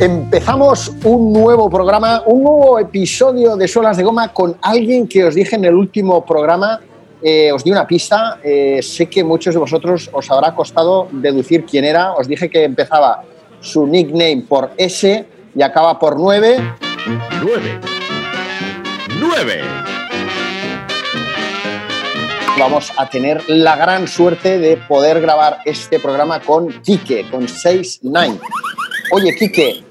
[0.00, 5.34] Empezamos un nuevo programa, un nuevo episodio de Suelas de Goma con alguien que os
[5.34, 6.80] dije en el último programa,
[7.20, 11.66] eh, os di una pista, eh, sé que muchos de vosotros os habrá costado deducir
[11.66, 13.24] quién era, os dije que empezaba
[13.60, 16.56] su nickname por S y acaba por 9.
[17.44, 17.80] 9.
[19.20, 19.60] 9.
[22.58, 28.40] Vamos a tener la gran suerte de poder grabar este programa con Quique, con 6-9.
[29.12, 29.89] Oye, Quique,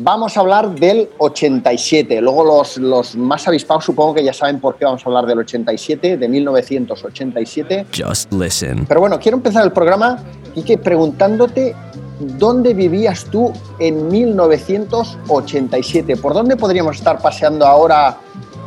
[0.00, 2.20] Vamos a hablar del 87.
[2.20, 5.40] Luego los, los, más avispados supongo que ya saben por qué vamos a hablar del
[5.40, 7.86] 87, de 1987.
[8.00, 8.86] Just listen.
[8.86, 10.22] Pero bueno, quiero empezar el programa,
[10.54, 11.74] Quique, preguntándote
[12.20, 16.16] dónde vivías tú en 1987.
[16.16, 18.18] ¿Por dónde podríamos estar paseando ahora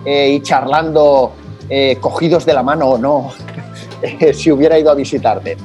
[0.04, 1.32] eh, y charlando
[1.70, 3.32] eh, cogidos de la mano o no
[4.34, 5.56] si hubiera ido a visitarte?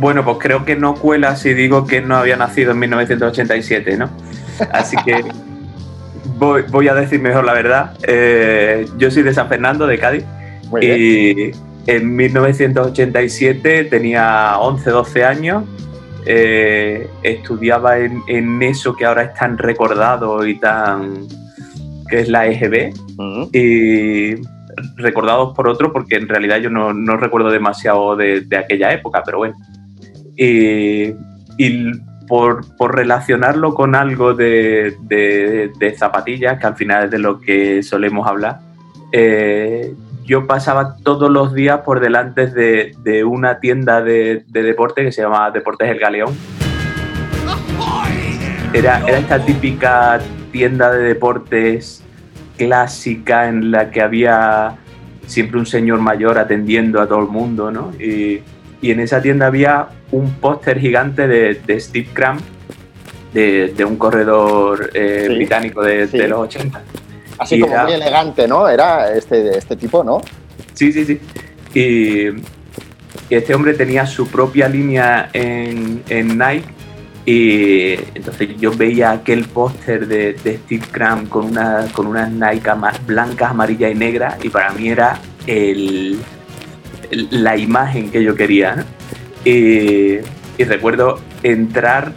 [0.00, 4.10] Bueno, pues creo que no cuela si digo que no había nacido en 1987, ¿no?
[4.72, 5.24] Así que
[6.38, 7.96] voy, a decir mejor la verdad.
[8.06, 10.24] Eh, yo soy de San Fernando, de Cádiz,
[10.80, 11.50] y
[11.86, 15.64] en 1987 tenía 11, 12 años.
[16.24, 21.26] Eh, estudiaba en, eso que ahora es tan recordado y tan.
[22.08, 22.92] que es la EGB.
[23.52, 24.34] Y
[24.96, 29.54] recordados por otro, porque en realidad yo no, recuerdo demasiado de, aquella época, pero bueno.
[30.36, 31.12] Y,
[32.28, 34.94] por, relacionarlo con algo de,
[35.98, 38.60] zapatillas, que al final es de lo que solemos hablar,
[39.12, 39.94] eh,
[40.24, 45.50] yo pasaba todos los días por delante de, una tienda de, deporte que se llama
[45.50, 46.34] Deportes El Galeón.
[48.72, 50.18] Era, era esta típica
[50.50, 52.02] tienda de deportes
[52.56, 54.76] clásica en la que había
[55.26, 57.92] siempre un señor mayor atendiendo a todo el mundo, ¿no?
[57.98, 58.42] Y,
[58.82, 62.40] en esa tienda había un póster gigante de, Steve Cram,
[63.32, 66.82] de, un corredor eh, británico de, los 80.
[67.38, 68.68] Así como muy elegante, ¿no?
[68.68, 70.20] Era este, este tipo, ¿no?
[70.74, 71.20] Sí, sí, sí.
[71.74, 72.42] Y,
[73.30, 76.81] este hombre tenía su propia línea en, en Nike
[77.24, 82.70] y entonces yo veía aquel póster de, Steve Cram con, una, con unas Nike
[83.06, 86.18] blancas, amarillas y negras y para mí era el,
[87.30, 88.84] la imagen que yo quería.
[89.44, 90.18] Y,
[90.58, 92.12] recuerdo entrar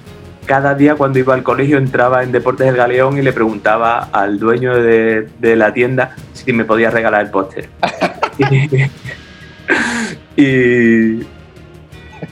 [0.45, 4.37] cada día cuando iba al colegio, entraba en Deportes del Galeón y le preguntaba al
[4.37, 7.69] dueño de, de la tienda si me podía regalar el póster.
[10.37, 11.25] y,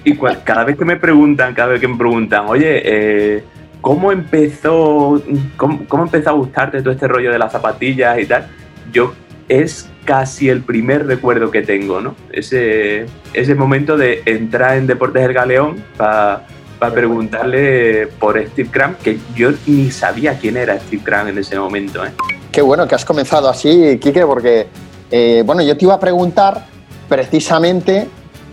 [0.03, 3.44] y cada vez que me preguntan, cada vez que me preguntan, oye, eh,
[3.81, 5.21] ¿cómo empezó,
[5.57, 8.47] cómo, empezó a gustarte todo este rollo de las zapatillas y tal?
[8.91, 9.13] Yo
[9.47, 12.16] es casi el primer recuerdo que tengo, ¿no?
[12.31, 16.45] Ese, ese momento de entrar en Deportes del Galeón para
[16.94, 22.05] preguntarle por Steve Cram, que yo ni sabía quién era Steve Cram en ese momento.
[22.05, 22.11] ¿eh?
[22.51, 24.67] Qué bueno que has comenzado así, Quique, porque,
[25.09, 26.65] eh, bueno, yo te iba a preguntar
[27.07, 28.07] precisamente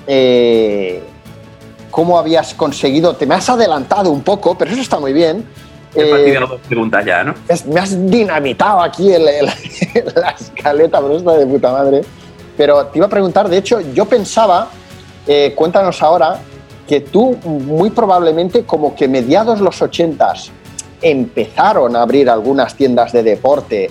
[0.07, 1.03] eh,
[1.91, 5.45] cómo habías conseguido, te me has adelantado un poco, pero eso está muy bien.
[5.95, 7.35] He eh, dos preguntas ya, ¿no?
[7.67, 9.25] me has dinamitado aquí el,
[10.15, 12.03] la escaleta, pero está de puta madre.
[12.57, 14.69] Pero te iba a preguntar, de hecho, yo pensaba,
[15.27, 16.39] eh, cuéntanos ahora,
[16.87, 20.51] que tú muy probablemente como que mediados los ochentas
[21.01, 23.91] empezaron a abrir algunas tiendas de deporte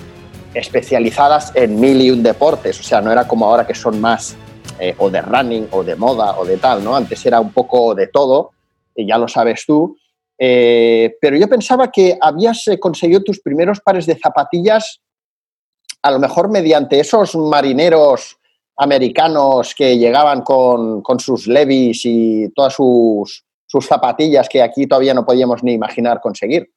[0.53, 4.35] especializadas en mil y un deportes, o sea, no era como ahora que son más
[4.79, 6.95] eh, o de running o de moda o de tal, ¿no?
[6.95, 8.51] Antes era un poco de todo,
[8.95, 9.97] y ya lo sabes tú.
[10.37, 15.01] Eh, pero yo pensaba que habías eh, conseguido tus primeros pares de zapatillas,
[16.01, 18.37] a lo mejor mediante esos marineros
[18.77, 25.25] americanos que llegaban con, sus levis y todas sus, sus zapatillas que aquí todavía no
[25.25, 26.71] podíamos ni imaginar conseguir.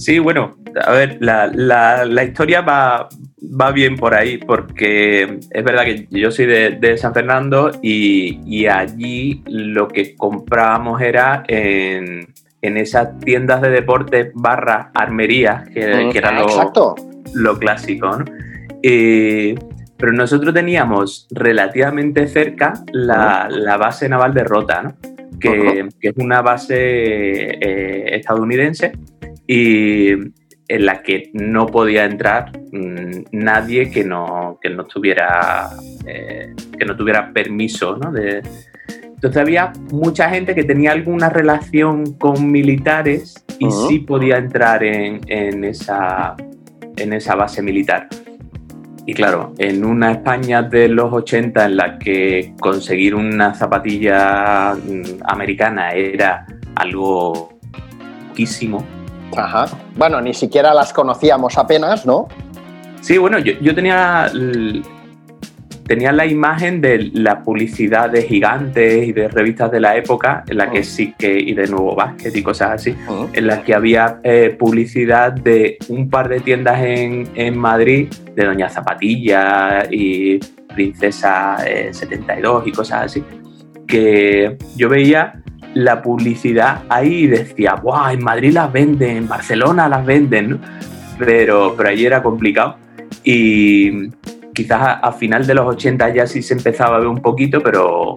[0.00, 3.06] Sí, bueno, a ver, la, historia va,
[3.38, 9.42] va, bien por ahí, porque es verdad que yo soy de, San Fernando y, allí
[9.46, 12.32] lo que comprábamos era en,
[12.62, 15.82] esas tiendas de deportes barra armerías, que,
[16.14, 16.94] era lo,
[17.34, 18.24] lo, clásico, ¿no?
[18.82, 24.96] pero nosotros teníamos relativamente cerca la, base naval de Rota, ¿no?
[25.38, 28.92] que, es una base eh, estadounidense
[29.52, 30.10] y
[30.68, 35.70] en la que no podía entrar mm, nadie que no, que no tuviera
[36.06, 38.12] eh, que no tuviera permiso ¿no?
[38.12, 38.42] de,
[39.20, 45.20] entonces había mucha gente que tenía alguna relación con militares y sí podía entrar en,
[45.26, 46.36] en esa,
[46.96, 48.08] en esa base militar.
[49.04, 55.22] Y claro, en una España de los 80 en la que conseguir una zapatilla mm,
[55.24, 57.58] americana era algo
[58.28, 58.99] poquísimo.
[59.36, 59.66] Ajá.
[59.96, 62.28] Bueno, ni siquiera las conocíamos apenas, ¿no?
[63.00, 64.30] Sí, bueno, yo, yo tenía,
[65.86, 70.58] tenía la imagen de la publicidad de gigantes y de revistas de la época, en
[70.58, 70.84] la que Mm.
[70.84, 73.28] sí que, y de Nuevo Básquet y cosas así, Ujú.
[73.32, 78.44] en las que había eh, publicidad de un par de tiendas en, en Madrid, de
[78.44, 80.38] Doña Zapatilla y
[80.74, 83.24] Princesa eh, 72 y cosas así,
[83.86, 85.42] que yo veía
[85.74, 88.12] la publicidad ahí decía, ¡guau!
[88.12, 90.58] En Madrid las venden, en Barcelona las venden, ¿no?
[91.18, 92.76] Pero, pero allí era complicado
[93.24, 94.08] y
[94.54, 97.62] quizás a, a final de los 80 ya sí se empezaba a ver un poquito,
[97.62, 98.14] pero,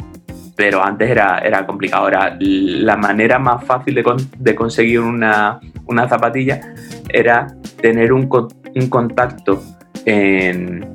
[0.56, 2.08] pero antes era, era complicado.
[2.08, 6.62] Era la manera más fácil de, con- de conseguir una, una zapatilla
[7.10, 7.48] era
[7.82, 8.30] tener un,
[8.76, 9.62] un contacto
[10.06, 10.86] en,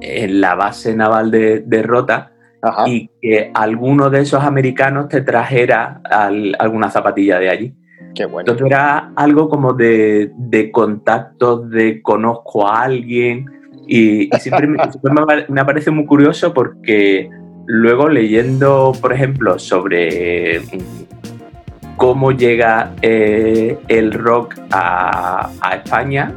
[0.00, 2.30] en la base naval de, de Rota
[2.68, 2.88] Ajá.
[2.88, 7.74] y que alguno de esos americanos te trajera al- alguna zapatilla de allí.
[8.14, 8.40] Qué bueno.
[8.40, 13.46] Entonces era algo como de, de contacto, de conozco a alguien
[13.86, 17.28] y, y siempre, me, siempre me parece muy curioso porque
[17.66, 26.32] luego leyendo, por ejemplo, sobre mm, cómo llega eh, el rock a, a España,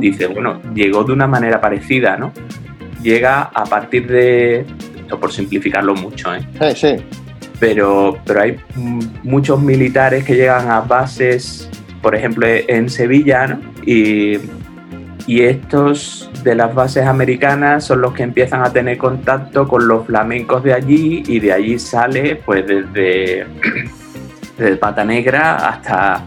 [0.00, 2.32] dice, bueno, llegó de una manera parecida, ¿no?
[3.02, 4.64] Llega a partir de,
[5.04, 6.40] esto por simplificarlo mucho, ¿eh?
[6.60, 7.04] Sí, sí.
[7.60, 8.56] pero, pero hay
[9.22, 11.68] muchos militares que llegan a bases,
[12.02, 13.60] por ejemplo, en Sevilla, ¿no?
[13.86, 14.38] y,
[15.26, 20.06] y estos de las bases americanas son los que empiezan a tener contacto con los
[20.06, 23.46] flamencos de allí y de allí sale pues desde,
[24.58, 26.24] desde Pata Negra hasta...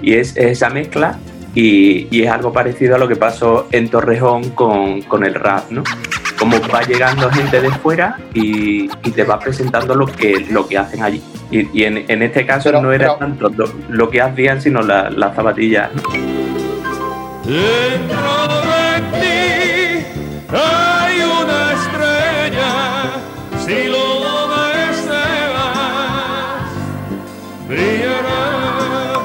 [0.00, 1.16] Y es, es esa mezcla
[1.54, 5.70] y, y es algo parecido a lo que pasó en Torrejón con, con el rap,
[5.70, 5.84] ¿no?
[6.42, 10.76] Como va llegando gente de fuera y, y te va presentando lo que, lo que
[10.76, 11.22] hacen allí.
[11.52, 14.60] Y, y en, en este caso Pero- no era pero- tanto lo, lo que hacían,
[14.60, 15.90] sino la- las zapatillas.
[15.94, 16.02] ¿no?
[17.44, 18.32] Dentro
[18.66, 20.04] de ti
[20.50, 22.70] hay una estrella,
[23.64, 24.12] si lo.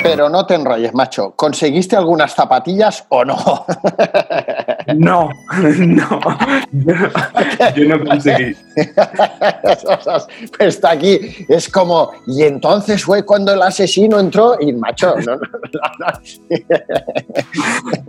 [0.03, 1.33] Pero no te enrolles, macho.
[1.35, 3.35] ¿Conseguiste algunas zapatillas o no?
[4.95, 5.29] No,
[5.79, 6.19] no,
[7.75, 8.55] yo, no conseguí.
[10.59, 11.19] está aquí.
[11.49, 15.47] Es como, y entonces fue cuando el asesino entró y, macho, no, no,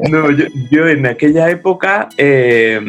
[0.09, 2.81] no, yo, yo en aquella época, eh,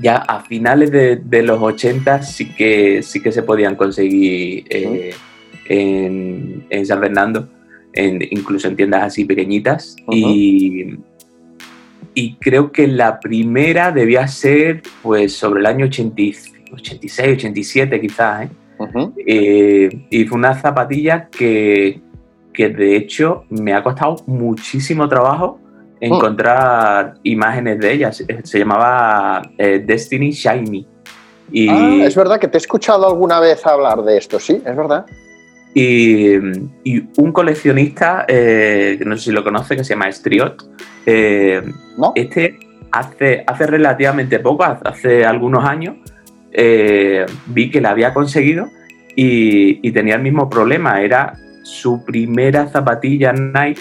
[0.00, 5.14] ya a finales de, de los 80 sí que, sí que se podían conseguir eh,
[5.66, 7.48] en, en San Fernando,
[7.92, 9.94] en- incluso en tiendas así pequeñitas.
[10.10, 10.94] y,
[12.14, 16.22] y creo que la primera debía ser pues sobre el año 80
[16.72, 18.44] 86, 87 quizás.
[18.44, 18.50] ¿eh?
[18.78, 19.14] Ujú.
[19.26, 22.00] Eh, y fue una zapatilla que,
[22.52, 25.60] que de hecho me ha costado muchísimo trabajo
[26.00, 28.12] encontrar imágenes de ella.
[28.12, 30.86] Se, se llamaba eh, Destiny Shiny.
[31.52, 34.76] Y, Ah, es verdad que te he escuchado alguna vez hablar de esto, sí, es
[34.76, 35.04] verdad.
[35.74, 36.34] Y,
[36.84, 40.64] y un coleccionista, eh, que no sé si lo conoce, que se llama Striot,
[41.06, 41.62] eh,
[41.96, 42.12] ¿No?
[42.14, 42.58] este
[42.92, 45.96] hace, hace relativamente poco, hace algunos años,
[46.52, 48.66] eh, vi que la había conseguido
[49.14, 51.00] y, y tenía el mismo problema.
[51.00, 53.80] Era su primera zapatilla Nike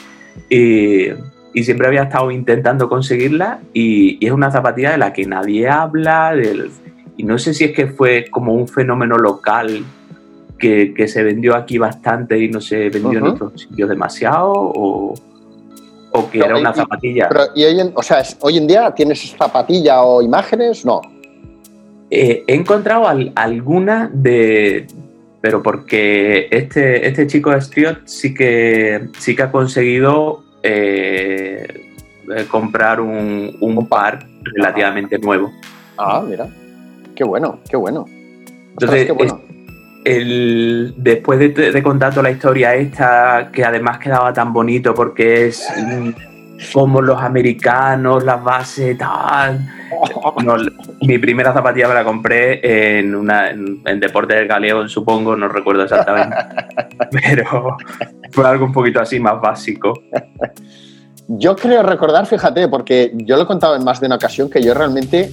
[0.50, 1.08] y,
[1.54, 5.68] y siempre había estado intentando conseguirla y, y es una zapatilla de la que nadie
[5.68, 6.36] habla.
[6.36, 6.70] del-
[7.18, 9.84] y no sé si es que fue como un fenómeno local
[10.60, 15.14] que, que se vendió aquí bastante y no se vendió en otros sitios demasiado o,
[16.12, 17.30] o que Pero, era una y- zapatilla.
[17.30, 21.02] Pero, y hoy en, o sea, hoy en día tienes zapatilla o imágenes, no.
[22.12, 24.88] Eh, he encontrado al- alguna de.
[25.42, 31.66] Pero porque este, este chico de Striot sí que, sí que ha conseguido eh,
[32.36, 35.50] eh, comprar un, un par relativamente nuevo.
[35.98, 36.48] Ah, mira.
[37.16, 38.02] Qué bueno, qué bueno.
[38.02, 39.42] Ostras, Entonces, qué bueno.
[40.18, 45.48] El, después de, de contar toda la historia esta, que además quedaba tan bonito porque
[45.48, 46.10] es mm,
[46.74, 49.68] como los americanos, las bases, tal.
[50.44, 50.56] No,
[51.02, 55.48] mi primera zapatilla me la compré en, una, en, en Deporte del Galeón, supongo, no
[55.48, 56.36] recuerdo exactamente.
[57.12, 57.78] Pero
[58.32, 59.94] fue algo un poquito así más básico.
[61.28, 64.62] yo creo recordar, fíjate, porque yo lo he contado en más de una ocasión, que
[64.62, 65.32] yo realmente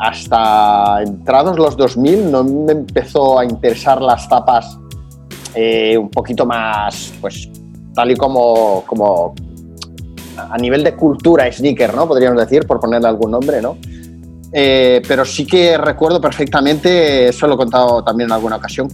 [0.00, 4.78] hasta entrados los 2000 no me empezó a interesar las zapas
[5.54, 7.50] eh, un poquito más, pues,
[7.94, 9.34] tal y como, como
[10.36, 12.08] a nivel de cultura sneaker, ¿no?
[12.08, 13.76] Podríamos decir, por ponerle algún nombre, ¿no?
[14.52, 18.88] Eh, pero sí que recuerdo perfectamente, eso lo he contado también en alguna ocasión,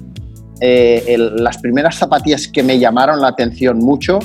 [0.61, 4.19] eh, las primeras zapatillas que me llamaron la atención mucho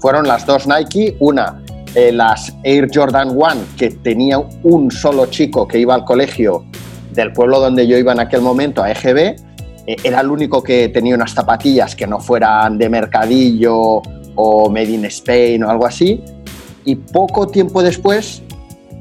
[0.00, 1.62] fueron las dos Nike, una
[1.94, 6.64] eh, las Air Jordan 1 que tenía un solo chico que iba al colegio
[7.12, 9.18] del pueblo donde yo iba en aquel momento, a EGB,
[9.86, 14.02] eh, era el único que tenía unas zapatillas que no fueran de mercadillo
[14.34, 16.20] o Made in Spain o algo así,
[16.84, 18.42] y poco tiempo después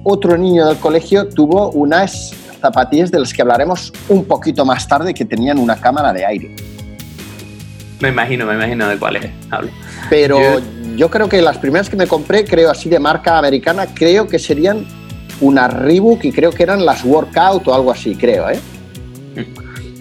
[0.04, 5.14] otro niño del colegio tuvo unas zapatillas de las que hablaremos un poquito más tarde
[5.14, 6.56] que tenían una cámara de aire.
[8.00, 9.70] Me imagino, me imagino de cuáles hablo.
[10.10, 10.60] Pero Yo-
[10.98, 14.40] yo creo que las primeras que me compré, creo así de marca americana, creo que
[14.40, 14.86] serían
[15.40, 18.60] una Reebok y creo que eran las Workout o algo así, creo, ¿eh?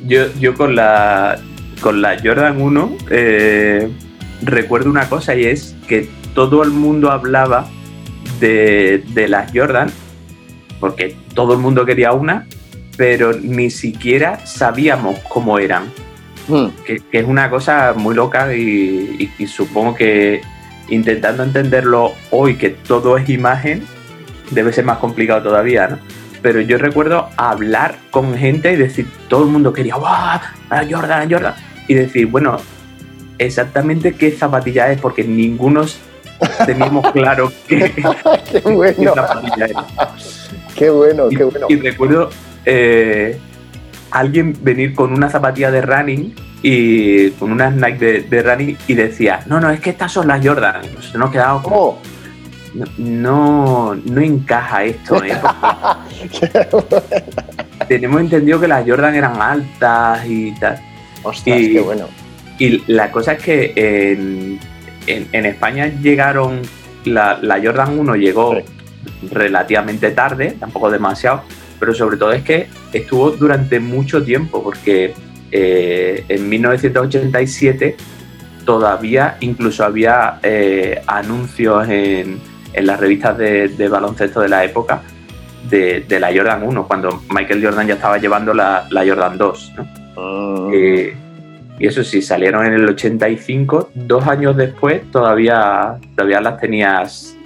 [0.06, 1.38] Yo, yo con la
[1.80, 3.90] con la Jordan 1 eh,
[4.42, 7.68] recuerdo una cosa y es que todo el mundo hablaba
[8.40, 9.90] de, de las Jordan,
[10.80, 12.46] porque todo el mundo quería una,
[12.96, 15.84] pero ni siquiera sabíamos cómo eran.
[16.48, 16.68] Hmm.
[16.86, 20.40] que, que es una cosa muy loca y, y- y supongo que
[20.88, 23.86] intentando entenderlo hoy, que todo es imagen,
[24.50, 25.98] debe ser más complicado todavía, ¿no?
[26.42, 30.40] Pero yo recuerdo hablar con gente y decir, todo el mundo quería, ¡guau!
[30.70, 31.54] ¡La Jordan, Jordan!
[31.88, 32.58] Y decir, bueno,
[33.38, 35.84] exactamente qué zapatilla es, porque ninguno
[36.64, 38.02] teníamos claro qué, qué
[38.52, 39.86] qué bueno, zapatilla era.
[40.76, 41.66] qué bueno, Y, qué bueno.
[41.68, 42.30] y recuerdo
[42.64, 43.38] eh,
[44.10, 46.34] alguien venir con una zapatilla de running
[46.68, 50.26] y con unas Nike de, de running y decía, no, no, es que estas son
[50.26, 50.82] las Jordan.
[50.84, 51.98] Y Nos hemos quedado como, Oh,
[52.74, 55.22] no, no, no encaja esto.
[55.24, 55.32] ¿eh?
[57.88, 60.78] Tenemos entendido que las Jordan eran altas y tal.
[61.22, 62.08] ostras, Y- qué bueno.
[62.58, 64.58] Y la cosa es que en,
[65.06, 66.62] en- en España llegaron,
[67.04, 68.62] la, la Jordan 1 llegó Sí.
[69.30, 71.42] relativamente tarde, tampoco demasiado,
[71.78, 75.14] pero sobre todo es que estuvo durante mucho tiempo, porque
[75.58, 77.96] eh, en 1987
[78.66, 82.38] todavía incluso había eh, anuncios en,
[82.74, 85.00] en las revistas de, de baloncesto de la época
[85.70, 89.72] de, de la Jordan 1, cuando Michael Jordan ya estaba llevando la, la Jordan 2.
[89.76, 89.84] ¿no?
[90.22, 91.16] Mm, Eh,
[91.78, 97.36] y eso sí, salieron en el 85, dos años después todavía, todavía las tenías,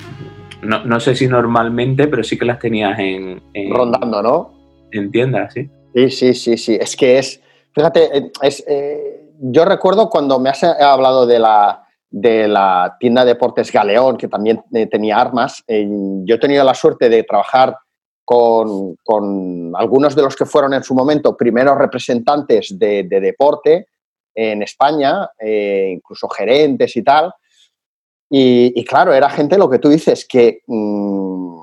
[0.62, 4.52] no, no sé si normalmente, pero sí que las tenías en, en, rondando, ¿no?
[4.92, 5.68] en tiendas, ¿sí?
[5.94, 6.78] Sí, sí, sí, sí.
[6.80, 7.40] Es que es,
[7.74, 8.32] fíjate, eh,
[8.66, 14.16] eh, yo recuerdo cuando me has hablado de la, de la tienda de deportes Galeón,
[14.16, 15.88] que también eh, tenía armas, eh,
[16.24, 17.76] yo he tenido la suerte de trabajar
[18.24, 23.88] con, con algunos de los que fueron en su momento primeros representantes de, de deporte
[24.34, 27.32] en España, eh, incluso gerentes y tal.
[28.32, 31.60] Y, claro, era gente, lo que tú dices, que mm,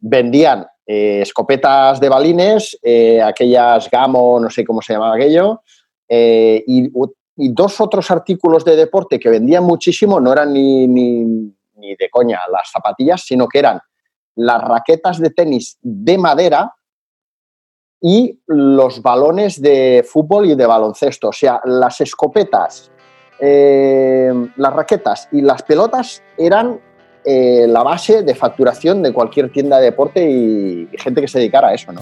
[0.00, 5.60] vendían eh, escopetas de balines, eh, aquellas Gamo, no sé cómo se llamaba aquello,
[6.08, 6.90] eh, y,
[7.36, 11.24] dos otros artículos de deporte que vendían muchísimo, no eran ni, ni,
[11.74, 13.78] ni de coña las zapatillas, sino que eran
[14.36, 16.74] las raquetas de tenis de madera
[18.00, 21.28] y los balones de fútbol y de baloncesto.
[21.28, 22.90] O sea, las escopetas,
[23.38, 26.80] las raquetas y las pelotas eran
[27.30, 31.38] eh, la base de facturación de cualquier tienda de deporte y, y gente que se
[31.38, 32.00] dedicara a eso, ¿no?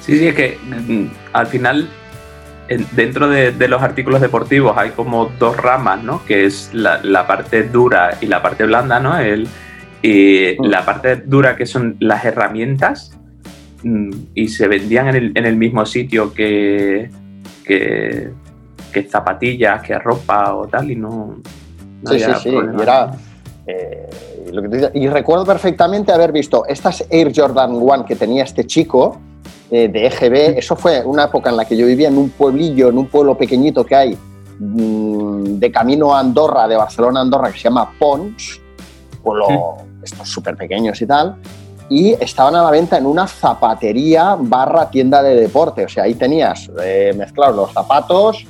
[0.00, 0.56] Sí, sí, es que
[0.88, 1.88] mm, al final
[2.68, 6.24] en- dentro de, de los artículos deportivos hay como dos ramas, ¿no?
[6.24, 9.18] Que es la, la parte dura y la parte blanda, ¿no?
[9.18, 9.46] El,
[10.02, 10.64] y Mm.
[10.66, 13.12] la parte dura que son las herramientas
[13.82, 17.10] mm, y se vendían en el, en el mismo sitio que,
[17.64, 18.30] que,
[18.92, 21.40] que zapatillas, que ropa o tal y no...
[22.02, 22.48] no Sí, sí, sí.
[22.50, 23.10] Y, era,
[23.66, 24.08] eh,
[24.52, 24.90] lo que tú dices.
[24.94, 29.18] Y recuerdo perfectamente haber visto estas Air Jordan 1 que tenía este chico
[29.70, 30.58] eh, de EGB.
[30.58, 33.36] Eso fue una época en la que yo vivía en un pueblillo, en un pueblo
[33.36, 34.18] pequeñito que hay
[34.58, 38.60] mm, de camino a Andorra, de Barcelona a Andorra, que se llama Pons.
[39.22, 41.36] Pueblo, estos súper pequeños y tal.
[41.88, 45.84] Y estaban a la venta en una zapatería barra tienda de deporte.
[45.84, 48.46] O sea, ahí tenías eh, mezclados los zapatos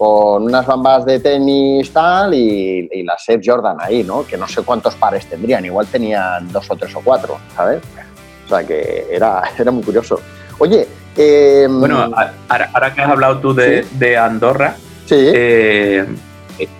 [0.00, 4.24] con unas bambas de tenis tal y, y las Air Jordan ahí, ¿no?
[4.26, 7.82] Que no sé cuántos pares tendrían, igual tenían dos o tres o cuatro, ¿sabes?
[8.46, 10.18] O sea que era, era muy curioso.
[10.58, 10.88] Oye,
[11.18, 11.98] eh, Bueno,
[12.48, 13.88] ahora, ahora que has hablado tú de, Sí.
[13.98, 16.06] de Andorra, sí, Eh,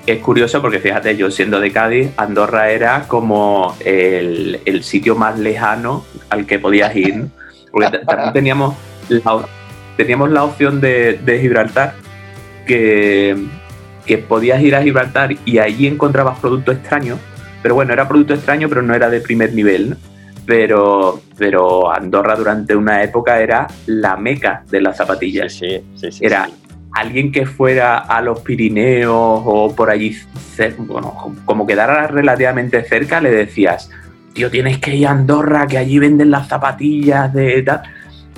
[0.06, 5.38] es curioso porque fíjate, yo siendo de Cádiz, Andorra era como el, el sitio más
[5.38, 7.26] lejano al que podías ir.
[7.70, 8.74] Porque también teníamos
[9.10, 9.44] la,
[9.98, 11.94] teníamos la opción de, de Gibraltar,
[12.70, 13.36] que,
[14.06, 17.18] que podías ir a Gibraltar y allí encontrabas productos extraños.
[17.62, 19.96] Pero bueno, era producto extraño, pero no era de primer nivel.
[20.46, 25.52] Pero, pero Andorra durante una época era la meca de las zapatillas.
[25.52, 26.24] Sí, sí, sí.
[26.24, 26.48] era
[26.92, 30.16] alguien que fuera a los Pirineos o por allí,
[30.78, 33.90] bueno, como quedara relativamente cerca, le decías,
[34.32, 37.82] tío, tienes que ir a Andorra, que allí venden las zapatillas de tal.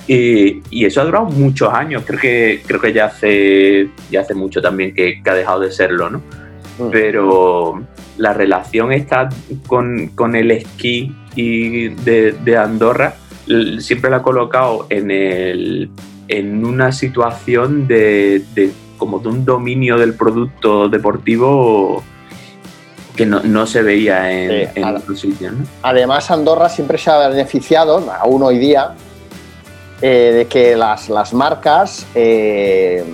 [0.06, 4.60] Y, eso ha durado muchos años, creo que, creo que ya hace, ya hace mucho
[4.60, 6.18] también que, ha dejado de serlo, ¿no?
[6.78, 6.90] Mm.
[6.90, 7.82] Pero
[8.18, 9.28] la relación está
[9.66, 13.14] con, con el esquí y de, de, Andorra
[13.78, 15.90] siempre la ha colocado en, el,
[16.28, 22.02] en una situación de, de, como de un dominio del producto deportivo
[23.16, 25.52] que no, no se veía en, en sitios.
[25.52, 25.66] ¿no?
[25.82, 28.94] Además, Andorra siempre se ha beneficiado, aún hoy día,
[30.02, 33.04] eh, de que las, las marcas eh,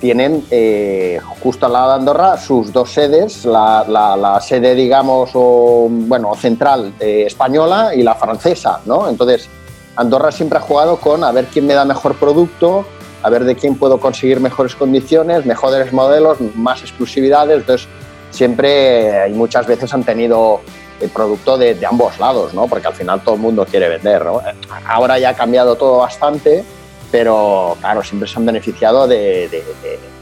[0.00, 5.30] tienen eh, justo al lado de Andorra sus dos sedes, la, la, la sede, digamos,
[5.34, 9.08] o, bueno, central española y la francesa, ¿no?
[9.08, 9.48] Entonces,
[9.96, 12.86] Andorra siempre ha jugado con a ver quién me da mejor producto,
[13.20, 17.58] a ver de quién puedo conseguir mejores condiciones, mejores modelos, más exclusividades.
[17.58, 17.88] Entonces,
[18.30, 20.60] siempre y muchas veces han tenido
[21.00, 22.66] el producto de, de, ambos lados, ¿no?
[22.66, 24.40] Porque al final todo el mundo quiere vender, ¿no?
[24.86, 26.64] Ahora ya ha cambiado todo bastante,
[27.10, 29.64] pero claro, siempre se han beneficiado de, de,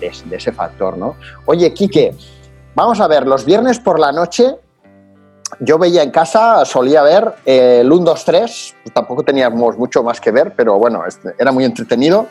[0.00, 1.16] de ese factor, ¿no?
[1.47, 2.14] Oye, Quique,
[2.75, 4.56] vamos a ver, los viernes por la noche
[5.61, 10.21] yo veía en casa, solía ver eh, el 1, 2, 3, tampoco teníamos mucho más
[10.21, 11.02] que ver, pero bueno,
[11.39, 12.26] era muy entretenido.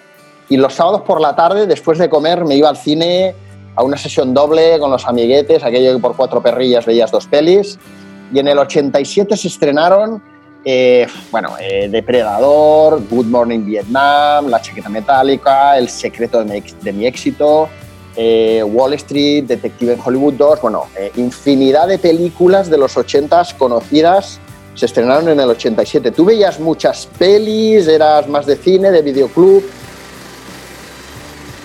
[0.49, 3.33] Y los sábados por la tarde, después de comer, me iba al cine
[3.75, 7.79] a una sesión doble con los amiguetes, aquello que por cuatro perrillas veías dos pelis.
[8.33, 10.21] Y en el 87 se estrenaron,
[10.63, 17.69] eh, bueno, eh, Depredador, Good Morning Vietnam, La chaqueta metálica, El secreto de mi, éxito,
[18.15, 20.85] eh, Wall Street, Detective en Hollywood 2, bueno,
[21.15, 24.39] infinidad de películas de los 80s conocidas
[24.75, 26.11] se estrenaron en el 87.
[26.11, 27.87] ¿Tú veías muchas pelis?
[27.87, 29.63] ¿Eras más de cine, de videoclub?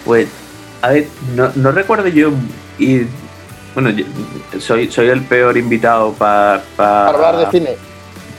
[0.04, 0.28] Pues,
[0.80, 2.30] a ver, no, no recuerdo yo
[2.78, 3.00] y
[3.74, 4.04] bueno, yo
[4.58, 6.62] soy, soy el peor invitado para...
[6.76, 7.76] Para hablar de cine.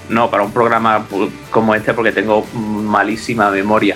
[0.09, 1.05] No, para un programa
[1.49, 3.95] como este porque tengo malísima memoria.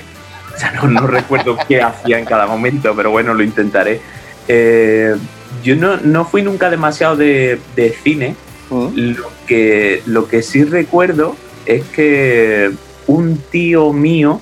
[0.56, 4.00] O sea, no, no recuerdo qué hacía en cada momento, pero bueno, lo intentaré.
[4.48, 5.16] Eh,
[5.64, 8.36] yo no, no, fui nunca demasiado de, de cine.
[8.70, 8.88] ¿Mm?
[8.96, 12.72] Lo, que, lo que sí recuerdo es que
[13.08, 14.42] un tío mío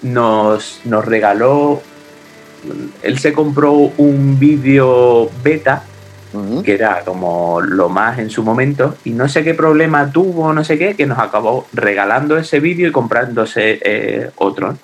[0.00, 1.82] nos, nos regaló,
[3.02, 5.84] él se compró un vídeo beta
[6.64, 10.64] Que era como lo más en su momento, y no sé qué problema tuvo, no
[10.64, 14.78] sé qué, que nos acabó regalando ese vídeo y comprándose eh, otro.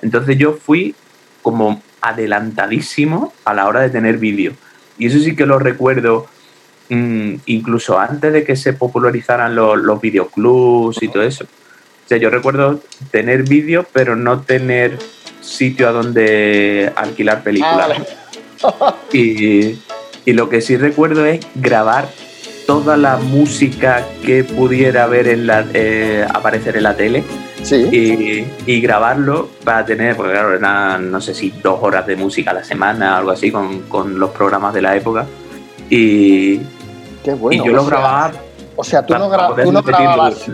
[0.00, 0.94] Entonces yo fui
[1.42, 4.52] como adelantadísimo a la hora de tener vídeo.
[4.98, 6.26] Y eso sí que lo recuerdo
[6.88, 11.44] mmm, incluso antes de que se popularizaran los, los videoclubs y todo eso.
[11.44, 14.98] O sea, yo recuerdo tener vídeo, pero no tener
[15.40, 17.78] sitio a donde alquilar películas.
[17.80, 18.96] Ah, vale.
[19.12, 19.78] y,
[20.24, 22.08] y lo que sí recuerdo es grabar
[22.66, 27.24] toda la música que pudiera ver en la, eh, aparecer en la tele
[27.62, 27.88] sí.
[27.90, 32.52] y, y, grabarlo para tener, porque claro, eran no sé si dos horas de música
[32.52, 35.26] a la semana, algo así, con, con los programas de la época.
[35.90, 36.58] Y,
[37.24, 38.32] Qué bueno, y yo lo grababa.
[38.76, 40.46] O sea, tú no, gra tú no grababas.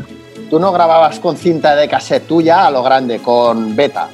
[0.51, 4.09] Tú no grababas con cinta de cassette tuya a lo grande, con beta.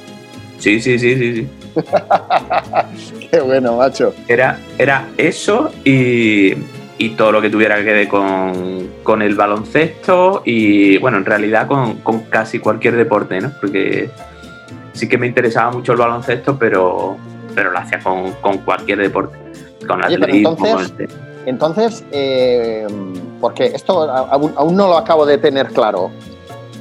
[0.59, 1.35] Sí, sí, sí, sí.
[1.35, 1.47] sí.
[3.31, 4.13] Qué bueno, macho.
[4.27, 6.53] Era, era eso y,
[6.97, 11.67] y todo lo que tuviera que ver con, con, el baloncesto y, bueno, en realidad
[11.67, 13.51] con, con, casi cualquier deporte, ¿no?
[13.59, 14.09] Porque
[14.93, 17.17] sí que me interesaba mucho el baloncesto, pero,
[17.53, 19.37] pero lo hacía con, con cualquier deporte.
[19.85, 21.09] Con Oye, atletismo, pero entonces, con el...
[21.45, 22.87] entonces eh,
[23.41, 26.09] porque esto aún, aún, no lo acabo de tener claro.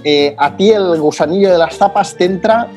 [0.05, 2.69] Eh, a ti el gusanillo de las tapas te entra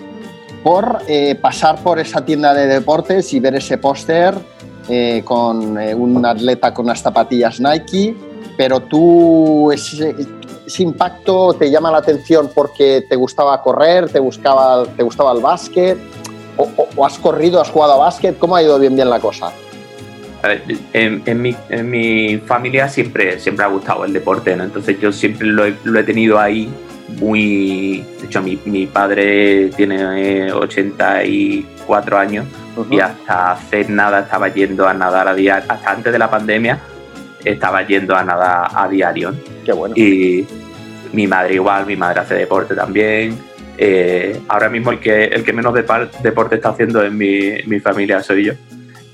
[0.68, 4.36] por eh, pasar por esa tienda de deportes y ver ese póster
[4.90, 8.14] eh, con eh, un atleta con unas zapatillas Nike,
[8.58, 10.14] pero tú ese,
[10.66, 15.42] ese, impacto te llama la atención porque te gustaba correr, te, buscaba, te gustaba el
[15.42, 15.98] básquet,
[16.58, 19.22] o, o, o has corrido, has jugado a básquet, ¿cómo ha ido bien bien la
[19.22, 19.54] cosa?
[20.92, 24.66] En, en, mi, en, mi, familia siempre, siempre ha gustado el deporte, ¿no?
[24.66, 26.70] entonces yo siempre lo he, lo he tenido ahí
[27.08, 28.04] muy...
[28.20, 32.46] De hecho, mi, mi padre tiene 84 años
[32.90, 36.80] y hasta hace nada estaba yendo a nadar a diario, hasta antes de la pandemia
[37.44, 39.34] estaba yendo a nadar a diario.
[39.66, 39.96] Qué bueno.
[39.96, 40.46] Y
[41.14, 43.38] mi madre igual, mi madre hace deporte también.
[43.78, 48.22] Eh, ahora mismo el que, el que menos deporte está haciendo en mi, mi familia
[48.22, 48.54] soy yo.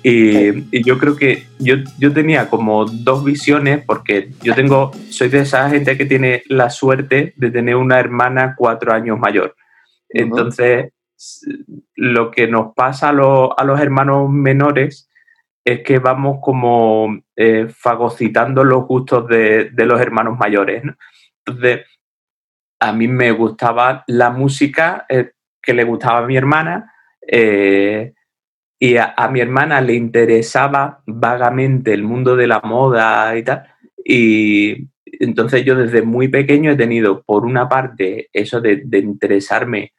[0.04, 5.30] Y, y, yo creo que yo, yo tenía como dos visiones, porque yo tengo, soy
[5.30, 9.56] de esa gente que tiene la suerte de tener una hermana cuatro años mayor.
[10.10, 10.92] Entonces,
[11.96, 15.10] lo que nos pasa a, a, los hermanos menores
[15.64, 20.84] es que vamos como eh, fagocitando los gustos de, de los hermanos mayores.
[20.84, 20.96] ¿no?
[21.46, 21.86] Entonces,
[22.80, 26.94] a mí me gustaba la música eh, que le gustaba a mi hermana
[27.26, 28.14] eh,
[28.80, 33.64] y a, a, mi hermana le interesaba vagamente el mundo de la moda y tal.
[34.04, 39.94] Y entonces yo desde muy pequeño he tenido, por una parte, eso de, de interesarme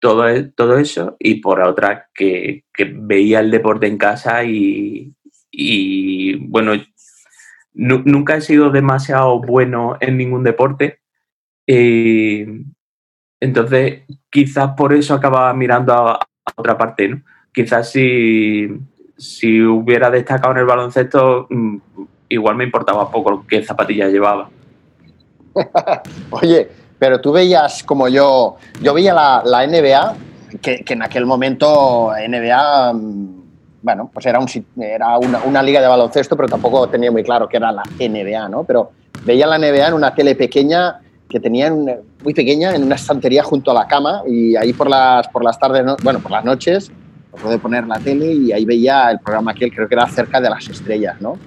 [0.00, 5.14] todo, e, todo eso y por otra que, que, veía el deporte en casa y,
[5.50, 6.72] y bueno,
[7.72, 11.00] nunca he sido demasiado bueno en ningún deporte.
[11.66, 12.44] Y
[13.40, 17.22] entonces, quizás por eso acababa mirando a, a otra parte, ¿no?
[17.56, 18.68] Quizás si,
[19.16, 21.76] si hubiera destacado en el baloncesto, mm,
[22.28, 24.50] igual me importaba poco qué zapatillas llevaba.
[26.32, 30.16] Oye, pero tú veías como yo, yo veía la, la NBA,
[30.60, 32.92] que, en aquel momento NBA,
[33.80, 34.46] bueno, pues era, un,
[34.78, 38.50] era una, una, liga de baloncesto, pero tampoco tenía muy claro que era la NBA,
[38.50, 38.64] ¿no?
[38.64, 38.90] Pero
[39.24, 43.70] veía la NBA en una tele pequeña que tenía muy pequeña en una estantería junto
[43.70, 46.92] a la cama y ahí por las, por las tardes, bueno, por las noches,
[47.36, 50.50] pude poner la tele y ahí veía el programa aquel, creo que era cerca de
[50.50, 51.38] las estrellas, ¿no?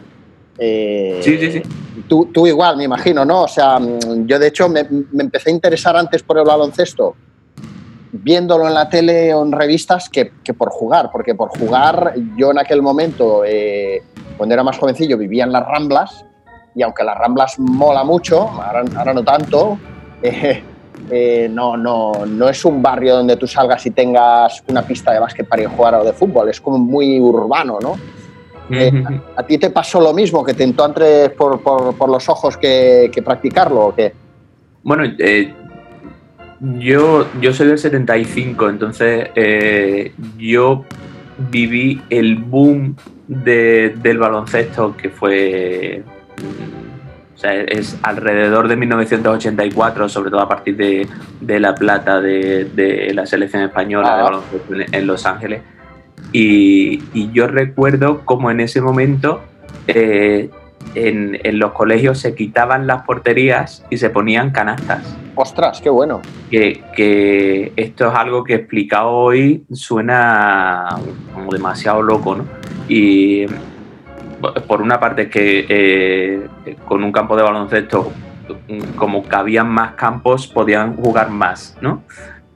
[0.58, 1.62] Eh, sí, sí, sí.
[2.08, 3.44] Tú, tú, igual, me imagino, ¿no?
[3.44, 3.80] O sea,
[4.26, 7.16] yo de hecho me, me, empecé a interesar antes por el baloncesto,
[8.12, 12.52] viéndolo en la tele o en revistas, que, que por jugar, porque por jugar yo
[12.52, 14.04] en aquel momento, eh,
[14.38, 16.26] cuando era más jovencillo, vivía en las Ramblas
[16.76, 19.80] y aunque las Ramblas mola mucho, ahora, ahora no tanto,
[20.22, 20.62] eh,
[21.10, 25.20] eh, no, no, no es un barrio donde tú salgas y tengas una pista de
[25.20, 27.98] básquet para ir a jugar o de fútbol, es como muy urbano, ¿no?
[28.72, 29.04] Eh,
[29.36, 32.30] ¿a, ¿a, ti te pasó lo mismo, que te entró antes por, por, por los
[32.30, 34.14] ojos que, que, practicarlo o qué?
[34.84, 35.54] Bueno, eh,
[36.60, 40.86] yo, yo soy del 75, entonces eh, yo
[41.50, 42.96] viví el boom
[43.28, 46.04] de, del baloncesto que fue
[47.40, 51.08] o sea, es alrededor de 1984, sobre todo a partir de,
[51.40, 54.18] de la plata de, de, la selección española ah.
[54.18, 55.62] de baloncesto en, en Los Ángeles.
[56.34, 59.42] Y, y, yo recuerdo como en ese momento
[59.88, 60.50] eh,
[60.96, 65.16] en, en, los colegios se quitaban las porterías y se ponían canastas.
[65.36, 66.20] ¡Ostras, qué bueno!
[66.52, 70.90] Que, que esto es algo que explicado hoy suena
[71.34, 72.44] como demasiado loco, ¿no?
[72.90, 73.46] Y
[74.68, 78.12] por una parte que eh, con un campo de baloncesto,
[78.96, 82.04] como cabían más campos, podían jugar más, ¿no?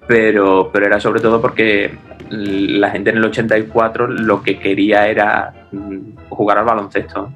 [0.07, 1.95] Pero, pero era sobre todo porque
[2.29, 7.31] la gente en el 84 lo que quería era mm, jugar al baloncesto.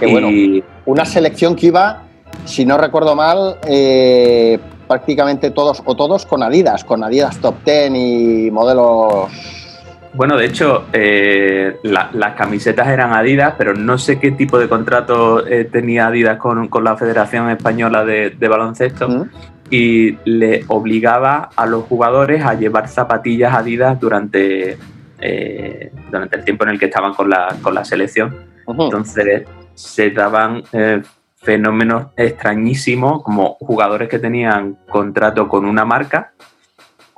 [0.00, 0.30] Qué bueno.
[0.30, 2.02] Y, una selección que iba,
[2.44, 7.94] si no recuerdo mal, eh, prácticamente todos o todos con Adidas, con Adidas Top Ten
[7.94, 9.30] y modelos
[10.18, 14.68] bueno, de hecho, eh, la, las camisetas eran Adidas, pero no sé qué tipo de
[14.68, 19.30] contrato eh, tenía Adidas con, con, la Federación Española de, de Baloncesto ¿Mm?
[19.70, 24.76] y le obligaba a los jugadores a llevar zapatillas Adidas durante,
[25.20, 28.34] eh, durante el tiempo en el que estaban con la, con la selección.
[28.66, 28.84] Uh -huh.
[28.86, 30.64] Entonces se daban
[31.36, 36.32] fenómenos extrañísimos como jugadores que tenían contrato con una marca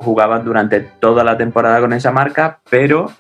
[0.00, 3.10] jugaban durante toda la temporada con esa marca, pero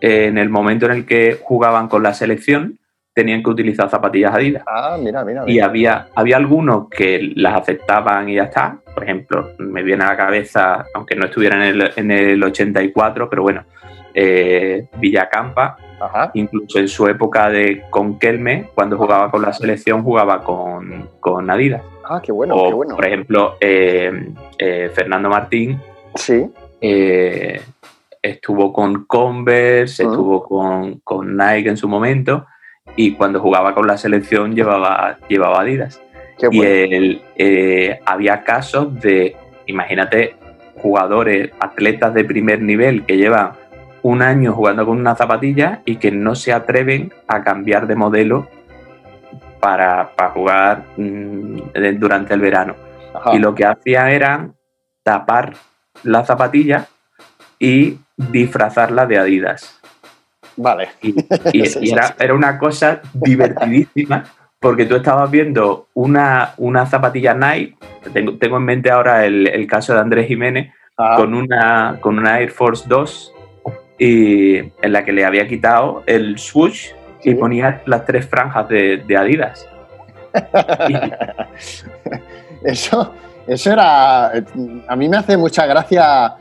[0.00, 2.78] en el momento en el que jugaban con la selección
[3.12, 4.62] tenían que utilizar zapatillas Adidas.
[4.66, 5.42] Ah, mira, mira.
[5.42, 5.52] mira.
[5.52, 8.78] Y había, había algunos que las aceptaban y ya está.
[8.94, 13.28] Por ejemplo, me viene a la cabeza, aunque no estuviera en el, en el 84,
[13.28, 13.64] pero bueno,
[14.14, 16.30] eh, Villacampa, Ajá.
[16.34, 21.50] incluso en su época de con Kelme, cuando jugaba con la selección, jugaba con, con
[21.50, 21.82] Adidas.
[22.12, 22.96] Ah, qué bueno, o, qué bueno.
[22.96, 24.10] Por ejemplo, eh,
[24.58, 25.80] eh, Fernando Martín.
[26.16, 26.44] Sí.
[26.80, 27.60] Eh,
[28.20, 30.10] estuvo con Converse, uh -huh.
[30.10, 32.46] estuvo con, con, Nike en su momento
[32.96, 36.02] y cuando jugaba con la selección llevaba, llevaba Adidas.
[36.36, 36.64] Qué bueno.
[36.64, 40.34] Y él, eh, había casos de, imagínate,
[40.82, 43.52] jugadores, atletas de primer nivel que llevan
[44.02, 48.48] un año jugando con una zapatilla y que no se atreven a cambiar de modelo
[49.60, 51.56] para, para jugar mmm,
[51.98, 52.74] durante el verano.
[53.14, 53.34] Ajá.
[53.34, 54.48] Y lo que hacía era
[55.02, 55.54] tapar
[56.02, 56.86] la zapatilla
[57.58, 59.80] y disfrazarla de Adidas.
[60.56, 60.88] Vale.
[61.02, 61.14] Y, y-
[61.52, 62.14] Sí, y sí, era, sí.
[62.18, 64.24] era una cosa divertidísima
[64.58, 67.76] porque tú estabas viendo una, una zapatilla Nike,
[68.12, 72.18] tengo, tengo en mente ahora el, el caso de Andrés Jiménez, Ah, con, una, con
[72.18, 73.32] una Air Force 2
[73.98, 76.90] y en la que le había quitado el swoosh.
[77.22, 79.66] Y ponía las tres franjas de, de Adidas.
[82.64, 83.14] Eso,
[83.46, 84.32] eso era.
[84.88, 86.34] A mí me hace mucha gracia.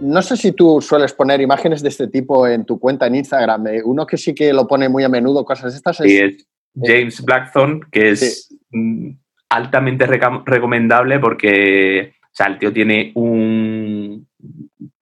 [0.00, 3.66] No sé si tú sueles poner imágenes de este tipo en tu cuenta en Instagram.
[3.66, 6.00] eh, Uno que sí que lo pone muy a menudo, cosas estas.
[6.00, 6.46] Es, es
[6.82, 9.10] James Blackthorne, que es mm,
[9.50, 14.26] altamente recomendable porque o sea, el tío tiene un.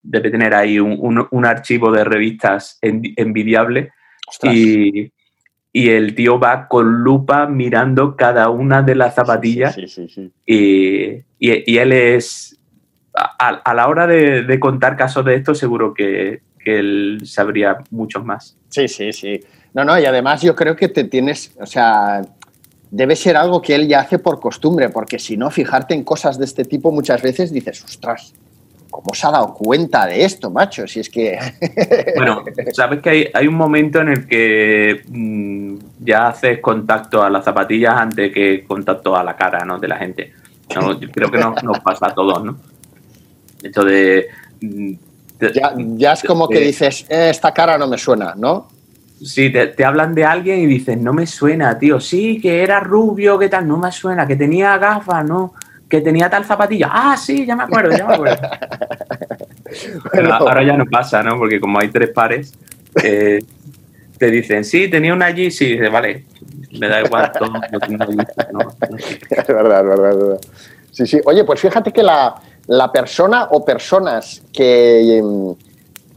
[0.03, 3.93] Debe tener ahí un, un- un archivo de revistas envi- envidiable
[4.53, 5.11] y,
[5.73, 10.31] y el tío va con lupa mirando cada una de las zapatillas Sí, sí, sí.
[10.47, 11.05] y,
[11.39, 12.59] y- y él es.
[13.17, 17.77] A, a la hora de, de contar casos de esto, seguro que, que él sabría
[17.91, 18.57] muchos más.
[18.69, 19.39] Sí, sí, sí.
[19.73, 22.23] No, no, y además yo creo que te tienes, o sea,
[22.91, 26.39] debe ser algo que él ya hace por costumbre, porque si no, fijarte en cosas
[26.39, 28.35] de este tipo muchas veces dices, ostras,
[28.95, 30.87] ¿cómo se ha dado cuenta de esto, macho?
[30.87, 31.37] Si es que...
[32.17, 37.29] Bueno, sabes que hay, hay un momento en el que mm, ya haces contacto a
[37.29, 39.81] las zapatillas antes que contacto a la cara ¿no?
[39.81, 40.33] de la gente.
[40.77, 40.99] ¿no?
[41.01, 42.57] Yo creo que nos, nos pasa a todos, ¿no?
[43.63, 44.29] Esto de.
[44.61, 44.93] mm,
[45.53, 48.69] ya, ya es como que dices, "Eh, esta cara no me suena, ¿no?
[49.21, 51.99] Sí, te, te hablan de alguien y dices, no me suena, tío.
[51.99, 55.55] Sí, que era rubio, que tal, no me suena, que tenía gafas, no,
[55.89, 56.89] que tenía tal zapatilla.
[56.91, 58.37] Ah, sí, ya me acuerdo, ya me acuerdo.
[60.13, 60.35] Bueno.
[60.35, 61.37] ahora ya no pasa, ¿no?
[61.37, 62.55] Porque como hay tres pares,
[63.03, 63.41] eh,
[64.19, 66.27] te dicen, sí, tenía una allí, sí, dices, vale,
[66.79, 68.17] me da igual todo, no tengo allí,
[68.53, 69.19] no, no sé.
[69.31, 70.41] Es verdad, es verdad, es verdad.
[70.93, 71.21] Sí, sí.
[71.25, 72.37] Oye, pues fíjate que la,
[72.69, 75.55] la persona o personas que, em,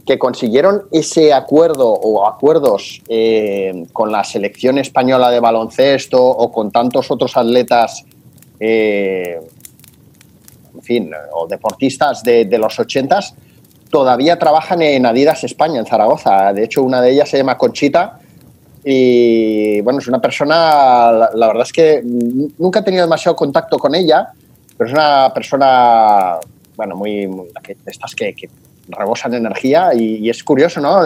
[0.06, 6.70] que consiguieron ese acuerdo o acuerdos eh, con la selección española de baloncesto o con
[6.70, 8.04] tantos otros atletas,
[8.58, 9.38] eh,
[10.88, 13.34] fin, o deportistas de, los ochentas,
[13.90, 16.52] todavía trabajan en Adidas España, en Zaragoza.
[16.54, 18.18] De hecho, una de ellas se llama Conchita
[18.84, 22.02] y bueno, es una persona, la, verdad es que
[22.58, 24.28] nunca he tenido demasiado contacto con ella,
[24.76, 26.38] pero es una persona,
[26.76, 27.48] bueno, muy, muy-
[27.84, 28.48] estas que, que
[28.88, 31.00] rebosan energía y, es curioso, ¿no?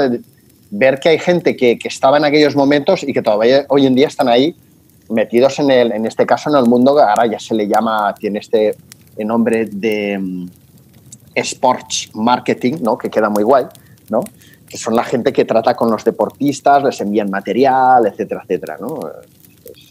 [0.71, 3.95] Ver que hay gente que, que estaba en aquellos momentos y que todavía hoy en
[3.97, 4.55] día están ahí
[5.09, 8.39] metidos en, el, en este caso en el mundo ahora ya se le llama, tiene
[8.39, 8.75] este
[9.19, 10.47] nombre de mm,
[11.35, 12.97] sports marketing, ¿no?
[12.99, 13.67] Que queda muy guay,
[14.11, 14.21] ¿no?
[14.69, 19.01] Que son la gente que trata con los deportistas, les envían material, etcétera, etcétera, ¿no?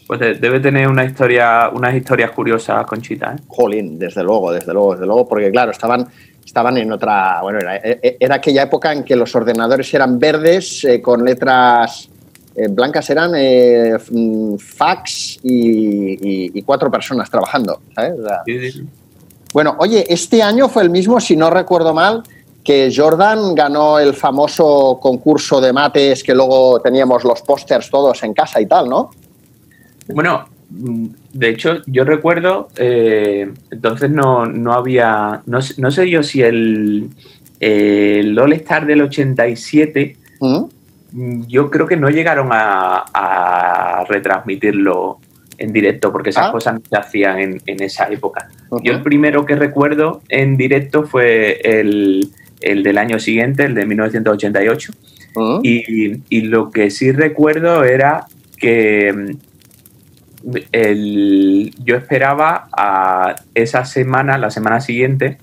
[0.06, 3.42] Pues de- debe tener una historia, unas historias curiosas, Conchita, ¿eh?
[3.48, 6.06] Jolín, desde luego, desde luego, desde luego, porque claro, estaban,
[6.44, 11.00] estaban en otra, bueno, era, era aquella época en que los ordenadores eran verdes eh,
[11.00, 12.08] con letras
[12.54, 18.12] eh, blancas, eran eh, mm, fax y, y- y cuatro personas trabajando, ¿sabes?
[18.18, 18.86] O sea, Sí, sí, sí.
[19.52, 22.22] Bueno, oye, este año fue el mismo, si no recuerdo mal,
[22.64, 28.32] que Jordan ganó el famoso concurso de mates que luego teníamos los pósters todos en
[28.34, 29.10] casa y tal, ¿no?
[30.08, 36.08] Bueno, mm, de hecho, yo recuerdo, eh, entonces no, no había, no, sé- no sé
[36.08, 37.08] yo si el,
[37.60, 40.64] el All-Star del 87, ¿Mm?
[41.12, 45.18] mm, yo creo que no llegaron a, a retransmitirlo
[45.58, 46.52] en directo, porque esas Ah.
[46.52, 48.48] cosas no se hacían en, en esa época.
[48.70, 48.82] Ujú.
[48.82, 52.28] Yo el primero que recuerdo en directo fue el,
[52.60, 54.92] el del año siguiente, el de 1988.
[55.34, 55.58] ¿Mm?
[55.62, 58.26] Y, y lo que sí recuerdo era
[58.58, 59.12] que
[60.44, 65.38] mm, el- yo esperaba a esa semana, la semana siguiente,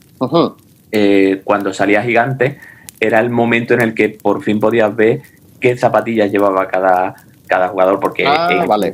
[0.91, 2.58] eh, cuando salía Gigante,
[3.00, 5.22] era el momento en el que por fin podías ver
[5.60, 7.15] qué zapatillas llevaba cada,
[7.48, 8.93] cada jugador, porque Ah, en, vale.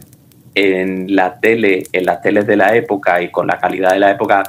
[0.55, 4.11] En la tele, en las teles de la época y con la calidad de la
[4.11, 4.43] época,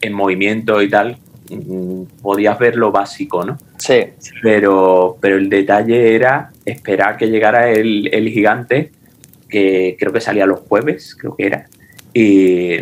[0.00, 1.16] en movimiento y tal,
[1.50, 3.56] mm, podías ver lo básico, ¿no?
[3.78, 4.04] Sí.
[4.42, 8.90] pero, pero el detalle era esperar que llegara el, el gigante,
[9.48, 11.66] que creo que salía los jueves, creo que era,
[12.12, 12.78] y,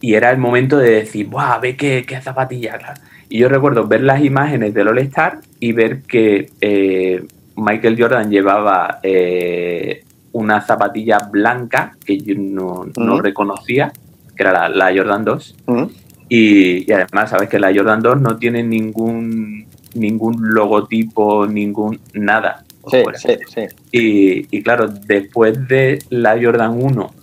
[0.00, 2.78] y era el momento de decir, ¡buah, ve qué, qué zapatilla!
[2.78, 3.00] claro".
[3.28, 7.24] Y yo recuerdo ver las imágenes del All-Star y ver que eh,
[7.56, 13.92] Michael Jordan llevaba eh, una zapatilla blanca que yo no, reconocía,
[14.36, 15.56] que era la, la Jordan 2.
[15.66, 15.84] ¿Mm?
[16.28, 22.64] Y, y además, sabes que la Jordan 2 no tiene ningún ningún logotipo, ningún nada.
[22.90, 23.60] Sí, sí, sí.
[23.92, 27.14] Y, y claro, después de la Jordan 1,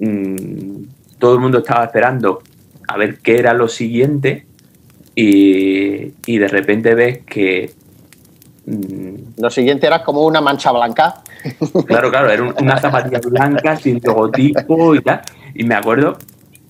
[0.00, 0.82] mm,
[1.18, 2.42] todo el mundo estaba esperando
[2.88, 4.46] a ver qué era lo siguiente
[5.14, 7.72] y, y de repente ves que
[8.66, 11.22] Lo siguiente era como una mancha blanca.
[11.86, 15.20] Claro, claro, era una zapatilla blanca sin logotipo y tal.
[15.54, 16.18] Y me acuerdo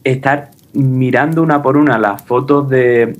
[0.05, 3.17] estar mirando una por una las fotos de,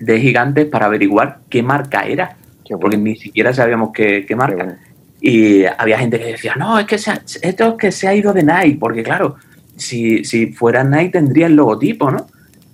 [0.00, 2.36] de, gigantes para averiguar qué marca era.
[2.80, 4.78] Porque ni siquiera sabíamos qué, marca.
[5.20, 8.42] Y había gente que decía, no, es que esto es que se ha ido de
[8.42, 9.36] Nike, porque claro,
[9.76, 12.26] si, si fuera Nike tendría el logotipo, ¿no?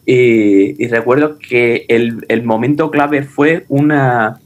[0.06, 4.40] Y, recuerdo que el, momento clave fue una,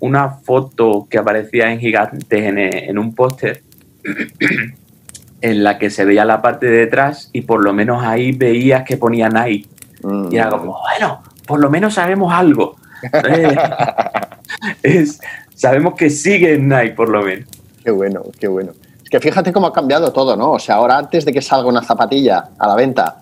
[0.00, 3.62] una foto que aparecía en Gigantes en, un póster
[5.40, 8.84] en la que se veía la parte de detrás y por lo menos ahí veías
[8.84, 9.68] que ponía Nike.
[10.30, 12.76] Y era como, bueno, por lo menos sabemos algo.
[14.82, 15.20] es,
[15.54, 17.48] sabemos que sigue en Nike, por lo menos.
[17.84, 18.72] Qué bueno, qué bueno.
[19.02, 20.52] Es que fíjate cómo ha cambiado todo, ¿no?
[20.52, 23.16] O sea, ahora antes de que salga una zapatilla a la venta,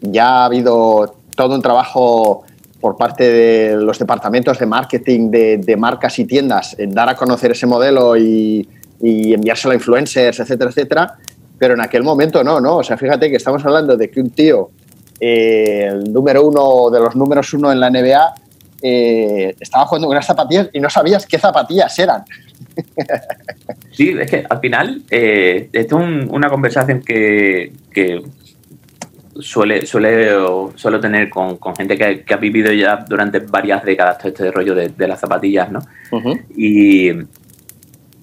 [0.00, 2.44] ya ha habido todo un trabajo
[2.80, 7.52] por parte de los departamentos de marketing de, marcas y tiendas en dar a conocer
[7.52, 8.66] ese modelo y,
[9.00, 11.14] enviárselo a influencers, etcétera, etcétera.
[11.58, 12.78] Pero en aquel momento no, ¿no?
[12.78, 14.70] O sea, fíjate que estamos hablando de que un tío,
[15.20, 18.34] eh, el número uno de los números uno en la NBA,
[18.82, 22.24] eh, estaba jugando unas zapatillas y no sabías qué zapatillas eran.
[23.92, 27.72] Sí, es que al final eh, esto es una conversación que,
[29.40, 30.30] suele, suele,
[30.74, 35.08] suelo tener con, gente que, ha vivido ya durante varias décadas todo este rollo de,
[35.08, 35.80] las zapatillas, ¿no?
[36.56, 37.10] y,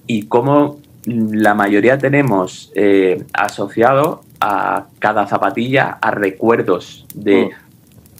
[0.06, 7.48] y cómo la mayoría tenemos eh, asociado a cada zapatilla a recuerdos de mm.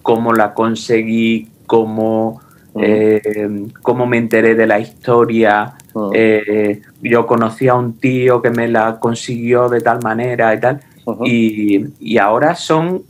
[0.03, 2.41] cómo la conseguí, cómo,
[2.75, 2.81] mm.
[2.83, 5.75] eh, cómo me enteré de la historia.
[5.95, 6.11] Mm.
[6.15, 10.81] Eh, yo conocí a un tío que me la consiguió de tal manera y tal.
[11.25, 13.03] Y, ahora son,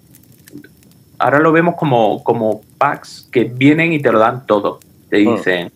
[1.19, 4.81] ahora lo vemos como, como packs que vienen y te lo dan todo.
[5.09, 5.73] Te dicen,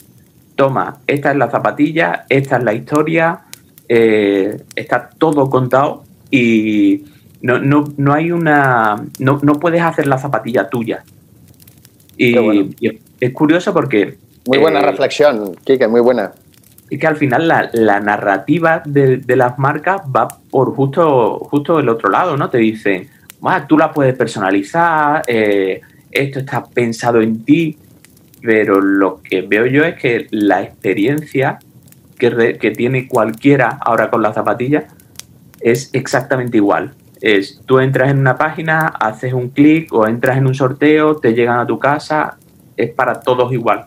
[0.57, 3.41] toma, esta es la zapatilla, esta es la historia,
[3.89, 7.05] eh, está todo contado y
[7.43, 9.05] no, no, no hay una.
[9.19, 11.05] No, no, puedes hacer la zapatilla tuya.
[12.17, 14.19] Y, es curioso porque.
[14.47, 16.33] Muy buena eh, reflexión, Kike, muy buena.
[16.93, 22.11] Es que al final la, narrativa de, las marcas va por justo, justo el otro
[22.11, 22.51] lado, ¿no?
[22.51, 23.09] Te dicen,
[23.67, 27.79] tú la puedes personalizar, eh, esto está pensado en ti,
[28.43, 31.59] pero lo que veo yo es que la experiencia
[32.19, 34.85] que, tiene cualquiera ahora con la zapatilla
[35.61, 40.47] es exactamente igual es tú entras en una página, haces un clic o entras en
[40.47, 42.37] un sorteo, te llegan a tu casa,
[42.77, 43.87] es para todos igual.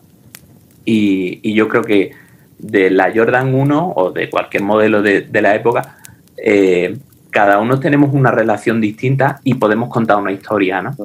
[0.86, 2.12] Y, yo creo que
[2.58, 5.98] de la Jordan 1 o de cualquier modelo de, la época,
[6.38, 6.98] eh,
[7.30, 10.96] cada uno tenemos una relación distinta y podemos contar una historia, ¿no?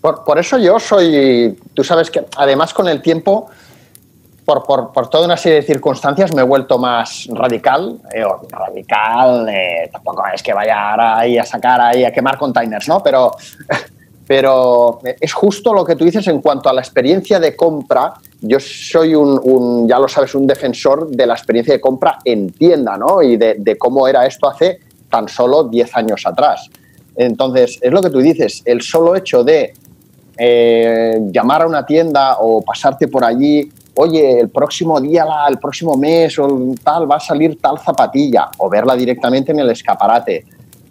[0.00, 3.48] Por, por, eso yo soy, tú sabes que además con el tiempo
[4.44, 7.98] por, por, por, toda una serie de circunstancias me he vuelto más radical.
[8.12, 13.02] Eh, radical, eh, tampoco es que vaya ahí a sacar ahí a quemar containers, ¿no?
[13.02, 13.34] Pero,
[14.26, 18.14] pero es justo lo que tú dices en cuanto a la experiencia de compra.
[18.40, 22.96] Yo soy un, ya lo sabes, un defensor de la experiencia de compra en tienda,
[22.96, 23.22] ¿no?
[23.22, 26.68] Y de, de cómo era esto hace tan solo 10 años atrás.
[27.16, 29.74] Entonces, es lo que tú dices, el solo hecho de
[30.36, 35.96] eh, llamar a una tienda o pasarte por allí oye, el próximo día, el próximo
[35.96, 40.44] mes o tal, va a salir tal zapatilla, o verla directamente en el escaparate,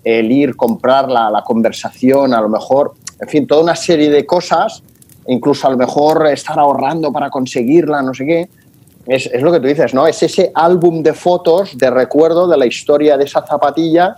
[0.04, 2.93] el ir, comprarla, la conversación, a lo mejor,
[3.24, 4.84] en fin, toda una serie de cosas,
[5.28, 8.50] incluso a lo mejor estar ahorrando para conseguirla, no sé qué.
[9.08, 10.08] Es, lo que tú dices, ¿no?
[10.08, 14.18] Es ese álbum de fotos de recuerdo de la historia de esa zapatilla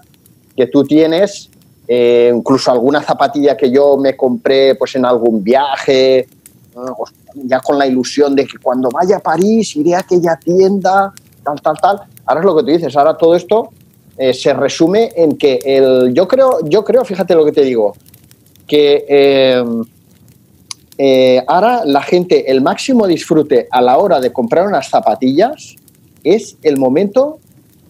[0.55, 1.49] que tú tienes,
[1.87, 6.27] eh, incluso alguna zapatilla que yo me compré pues en algún viaje,
[7.35, 11.13] ya con la ilusión de que cuando vaya a París iré a aquella tienda,
[11.43, 12.01] tal, tal, tal.
[12.25, 13.69] Ahora es lo que tú dices, ahora todo esto
[14.17, 17.95] eh, se resume en que el, yo creo, yo creo, fíjate lo que te digo,
[18.67, 19.83] que em,
[20.97, 25.75] eh, ahora la gente, el máximo disfrute a la hora de comprar unas zapatillas
[26.23, 27.39] es el momento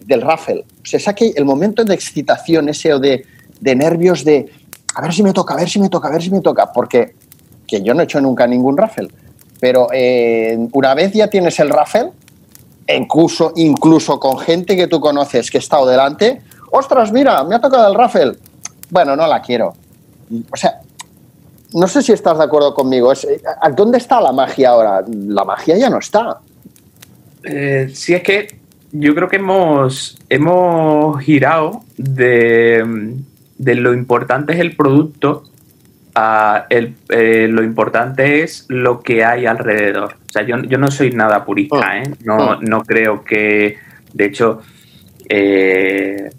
[0.04, 0.64] del raffle.
[0.82, 1.06] O sea, es
[1.36, 3.24] el momento de excitación ese o de,
[3.60, 4.50] de nervios de
[4.96, 6.72] a ver si me toca, a ver si me toca, a ver si me toca,
[6.72, 7.14] porque
[7.66, 9.08] que yo no he hecho nunca ningún raffle,
[9.60, 12.12] pero eh, una vez ya tienes el raffle,
[12.88, 17.60] incluso, incluso con gente que tú conoces que ha estado delante, ostras, mira, me ha
[17.60, 18.38] tocado el raffle.
[18.88, 19.74] Bueno, no la quiero.
[20.50, 20.80] O sea,
[21.74, 23.12] no sé si estás de acuerdo conmigo.
[23.76, 25.04] ¿Dónde está la magia ahora?
[25.08, 26.38] La magia ya no está.
[27.44, 28.58] Eh, sí, es que
[28.92, 33.14] yo creo que hemos, hemos girado de,
[33.58, 35.44] de lo importante es el producto
[36.14, 40.14] a el- eh, lo importante es lo que hay alrededor.
[40.28, 42.10] O sea, yo, yo no soy nada purista, ¿eh?
[42.24, 43.76] No, no creo que,
[44.14, 44.62] de hecho,
[45.28, 46.30] eh,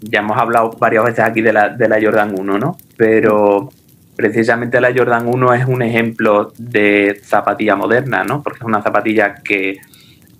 [0.00, 2.76] ya hemos hablado varias veces aquí de la, de la Jordan 1, ¿no?
[2.96, 3.68] Pero
[4.16, 8.42] precisamente la Jordan 1 es un ejemplo de zapatilla moderna, ¿no?
[8.42, 9.78] Porque es una zapatilla que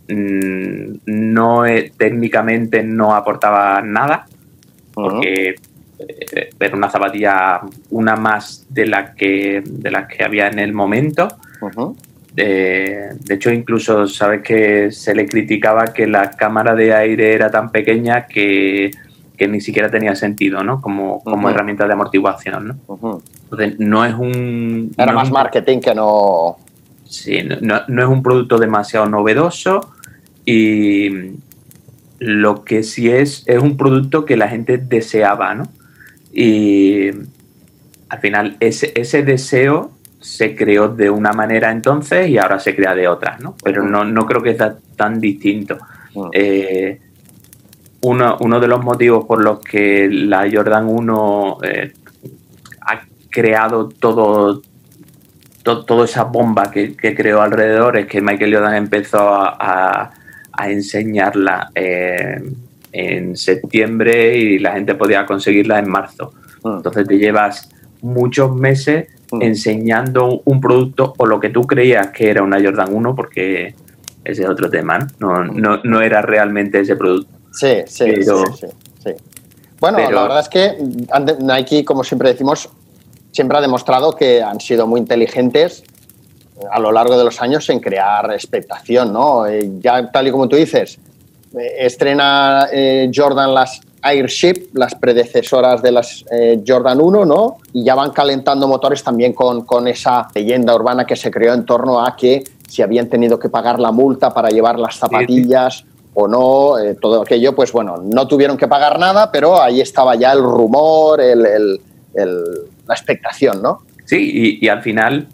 [0.09, 4.27] mm, no es- técnicamente no aportaba nada,
[4.93, 5.55] porque
[5.99, 10.73] eh, era una zapatilla una más de la que de las que había en el
[10.73, 11.29] momento.
[12.37, 17.49] Eh, de hecho, incluso sabes que se le criticaba que la cámara de aire era
[17.51, 18.91] tan pequeña que,
[19.37, 20.81] que ni siquiera tenía sentido, ¿no?
[20.81, 23.21] Como, como herramienta de amortiguación, ¿no?
[23.45, 24.93] Entonces, no es un...
[24.97, 26.57] Era no más un- marketing que no.
[27.05, 29.81] Sí, no, no- es un producto demasiado novedoso
[30.45, 31.33] y
[32.19, 35.65] lo que sí es es un producto que la gente deseaba, ¿no?
[36.33, 37.09] Y
[38.09, 42.95] al final ese, ese deseo se creó de una manera entonces y ahora se crea
[42.95, 43.57] de otra, ¿no?
[43.63, 45.77] Pero no, no creo que sea tan distinto.
[46.33, 47.01] Eh,
[48.05, 51.93] uno, uno de los motivos por los que la Jordan 1 eh,
[52.83, 53.01] ha
[53.31, 54.63] creado todo,
[55.63, 60.11] to- toda esa bomba que, que creó alrededor es que Michael Jordan empezó a, a-
[60.57, 62.41] a enseñarla eh,
[62.93, 66.33] en septiembre y la gente podía conseguirla en marzo.
[66.63, 66.77] Mm.
[66.77, 67.69] Entonces te llevas
[68.03, 69.41] muchos meses Mm.
[69.43, 73.75] enseñando un producto o lo que tú creías que era una Jordan 1 porque
[74.23, 75.43] ese es otro tema, ¿no?
[75.43, 77.31] No, no, no era realmente ese producto.
[77.55, 78.67] Sí, sí, Pero- sí, sí,
[79.05, 79.11] sí.
[79.81, 80.79] Bueno, pero- la verdad es que
[81.41, 82.69] Nike, como siempre decimos,
[83.33, 85.83] siempre ha demostrado que han sido muy inteligentes
[86.71, 89.47] a lo largo de los años en crear expectación, ¿no?
[89.47, 90.99] Eh, Ya tal y como tú dices,
[91.59, 97.57] eh, estrena eh, Jordan las Airship, las predecesoras de las eh, Jordan 1, ¿no?
[97.73, 101.65] Y ya van calentando motores también con, con esa leyenda urbana que se creó en
[101.65, 105.85] torno a que si habían tenido que pagar la multa para llevar las zapatillas
[106.15, 110.15] o no, eh, todo aquello, pues bueno, no tuvieron que pagar nada, pero ahí estaba
[110.15, 111.81] ya el rumor, el-
[112.15, 113.83] la expectación, ¿no?
[114.05, 115.29] Sí, y, al final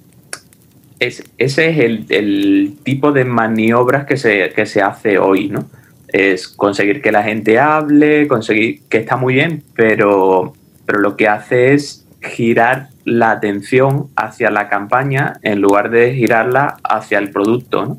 [0.98, 5.64] es, ese es el, el tipo de maniobras que se, que se hace hoy, ¿no?
[6.08, 10.54] Es conseguir que la gente hable, conseguir que está muy bien, pero,
[10.86, 16.76] pero lo que hace es girar la atención hacia la campaña en lugar de girarla
[16.84, 17.98] hacia el producto, ¿no?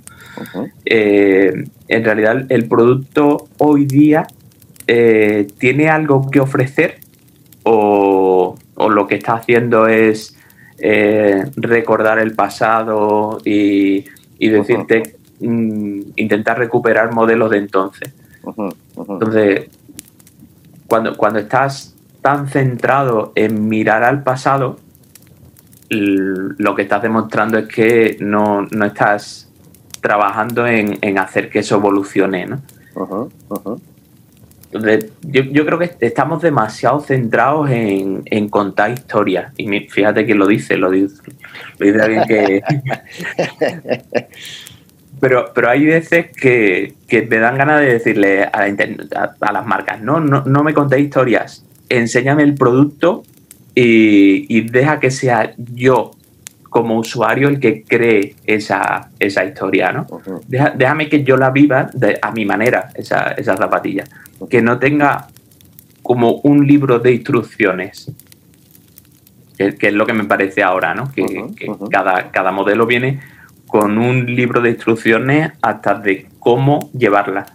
[0.86, 1.54] Eh,
[1.88, 4.28] en realidad el producto hoy día
[4.88, 7.00] eh, tiene algo que ofrecer
[7.64, 10.36] o, o lo que está haciendo es
[10.80, 14.04] eh, recordar el pasado y,
[14.40, 18.12] y decirte, mm, intentar recuperar modelos de entonces.
[18.98, 19.70] Entonces,
[20.88, 24.78] cuando, cuando estás tan centrado en mirar al pasado,
[25.90, 29.51] lo que estás demostrando es que no, no estás
[30.02, 32.62] trabajando en, en hacer que eso evolucione, ¿no?
[34.74, 39.52] Entonces, yo, yo creo que estamos demasiado centrados en, en contar historias.
[39.58, 41.22] Y fíjate quién lo dice, lo dice,
[41.78, 42.62] lo dice alguien que...
[45.20, 49.36] pero, pero hay veces que, que me dan ganas de decirle a, la internet- a-
[49.40, 53.24] a las marcas, no, no, no me contéis historias, enséñame el producto
[53.76, 56.12] y, y deja que sea yo
[56.72, 60.08] como usuario el que cree esa, esa historia, ¿no?
[60.48, 64.06] Deja- déjame que yo la viva de- a mi manera, esa, esa zapatilla.
[64.50, 65.28] Que no tenga
[66.02, 68.10] como un libro de instrucciones.
[69.58, 71.12] Que, que es lo que me parece ahora, ¿no?
[71.12, 71.46] Que,
[71.92, 73.20] cada, cada modelo viene
[73.68, 77.48] con un libro de instrucciones hasta de cómo llevarla.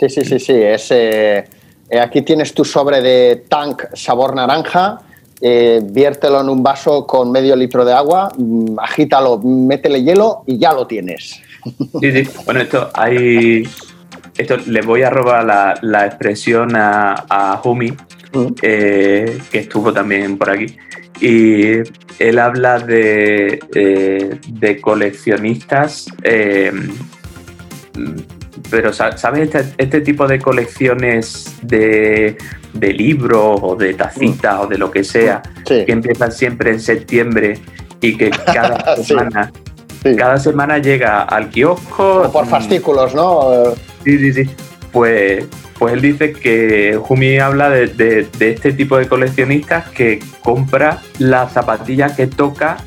[0.00, 0.54] Sí, sí, sí, sí.
[0.54, 1.44] Es, eh,
[1.90, 5.00] eh, aquí tienes tu sobre de tank sabor naranja.
[5.40, 10.58] Eh, viértelo en un vaso con medio litro de agua, mm, agítalo, métele hielo y
[10.58, 11.40] ya lo tienes.
[12.00, 12.30] Sí, sí.
[12.44, 13.68] Bueno, esto hay.
[14.38, 17.92] Esto le voy a robar la, la expresión a, a Humi,
[18.62, 20.76] eh, que estuvo también por aquí.
[21.20, 21.78] Y
[22.18, 26.06] él habla de, eh, de coleccionistas.
[28.70, 32.36] pero, sa- ¿sabes este, este tipo de colecciones de,
[32.78, 35.42] de libros o de tacitas o de lo que sea?
[35.66, 37.58] Sí, que empiezan siempre en septiembre
[38.00, 39.50] y que cada semana,
[40.02, 40.14] sí.
[40.16, 42.18] cada semana llega al kiosco.
[42.20, 43.74] Como por fascículos, ¿no?
[44.04, 44.50] Sí, sí, sí.
[44.92, 45.44] Pues,
[45.78, 51.00] pues él dice que Jumi habla de, de- de este tipo de coleccionistas que compra
[51.18, 52.78] la zapatilla que toca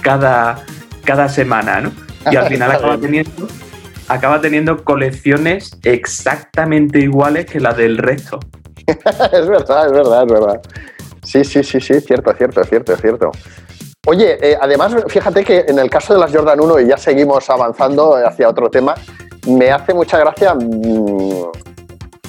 [0.00, 0.60] cada,
[1.04, 1.92] cada semana, ¿no?
[2.30, 3.48] Y al final acaba teniendo,
[4.08, 8.40] acaba teniendo colecciones exactamente iguales que las del resto.
[9.32, 10.60] es verdad, es verdad, es verdad.
[11.22, 13.30] Sí, sí, sí, sí, cierto, cierto, cierto, cierto.
[14.06, 17.50] Oye, eh, además, fíjate que en el caso de las Jordan 1, y ya seguimos
[17.50, 18.94] avanzando hacia otro tema,
[19.46, 21.50] me hace mucha gracia, mm,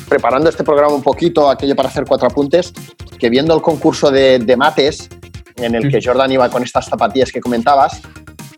[0.10, 2.74] preparando este programa un poquito, aquello para hacer cuatro apuntes,
[3.18, 5.08] que viendo el concurso de, de mates,
[5.56, 8.02] en el que Jordan iba con estas zapatillas que comentabas,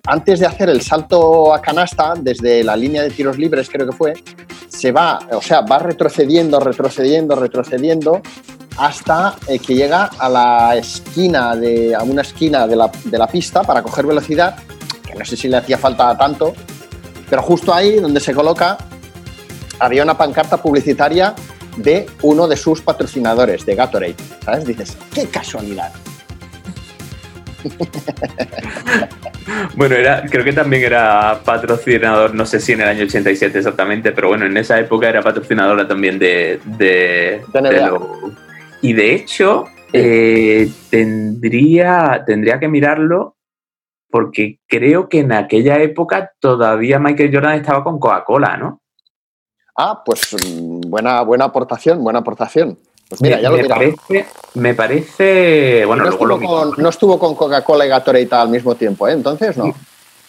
[0.07, 3.95] antes de hacer el salto a canasta, desde la línea de tiros libres, creo que
[3.95, 4.13] fue,
[4.81, 8.23] se va, o sea, va retrocediendo, retrocediendo, retrocediendo,
[8.77, 13.27] hasta eh, que llega a la esquina, de, a una esquina de la, de la
[13.27, 14.55] pista para coger velocidad,
[15.05, 16.55] que no sé si le hacía falta tanto,
[17.29, 18.79] pero justo ahí donde se coloca
[19.77, 21.35] había una pancarta publicitaria
[21.77, 24.15] de uno de sus patrocinadores, de Gatorade.
[24.43, 24.65] ¿Sabes?
[24.65, 25.91] Dices, qué casualidad.
[29.75, 34.11] Bueno, era, creo que también era patrocinador, no sé si en el año 87 exactamente,
[34.11, 38.31] pero bueno, en esa época era patrocinadora también de, de, De lo-
[38.81, 43.35] Y de hecho, eh, tendría, tendría que mirarlo
[44.09, 48.81] porque creo que en aquella época todavía Michael Jordan estaba con Coca-Cola, ¿no?
[49.77, 52.77] Ah, pues mm, buena, buena aportación, buena aportación.
[53.11, 53.95] Pues mira, me, ya lo me miramos.
[54.07, 58.27] parece, me parece, bueno, no, luego lo estuvo con, no estuvo con Coca-Cola y Gatorade
[58.31, 59.11] al mismo tiempo, ¿eh?
[59.11, 59.75] Entonces, no.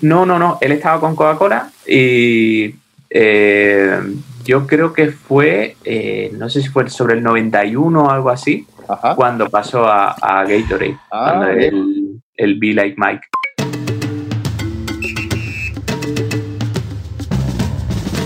[0.01, 0.59] No, no, no.
[0.61, 2.74] Él estaba con Coca-Cola y
[3.09, 4.01] eh,
[4.45, 8.66] yo creo que fue, eh, no sé si fue sobre el 91 o algo así,
[8.89, 9.14] Ajá.
[9.14, 13.22] cuando pasó a, a Gatorade, Ah, cuando el, el Be Like Mike.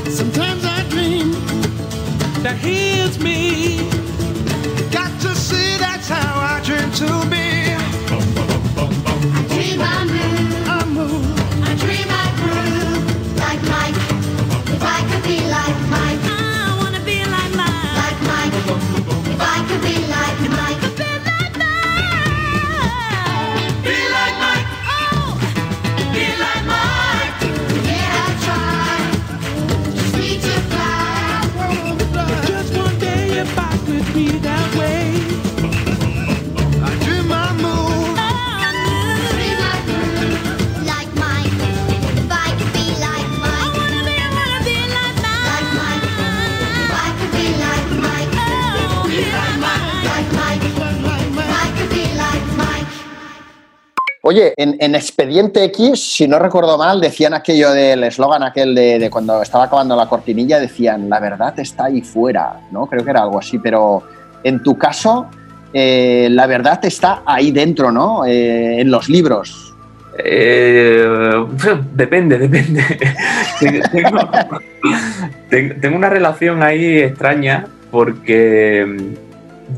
[0.09, 1.31] Sometimes I dream
[2.43, 3.46] that heals me.
[6.97, 7.36] To be.
[54.29, 59.09] Oye, en, en Expediente X, si no recuerdo mal, decían aquello del eslogan aquel de,
[59.09, 62.87] cuando estaba acabando la cortinilla, decían, la verdad está ahí fuera, ¿no?
[62.87, 64.03] Creo que era algo así, pero
[64.43, 65.29] en tu caso,
[65.73, 68.25] eh, la verdad está ahí dentro, ¿no?
[68.25, 69.73] Eh, en los libros.
[70.19, 71.07] Eh,
[71.95, 72.83] depende, depende.
[73.93, 74.19] tengo,
[75.49, 79.15] ten- tengo una relación ahí extraña porque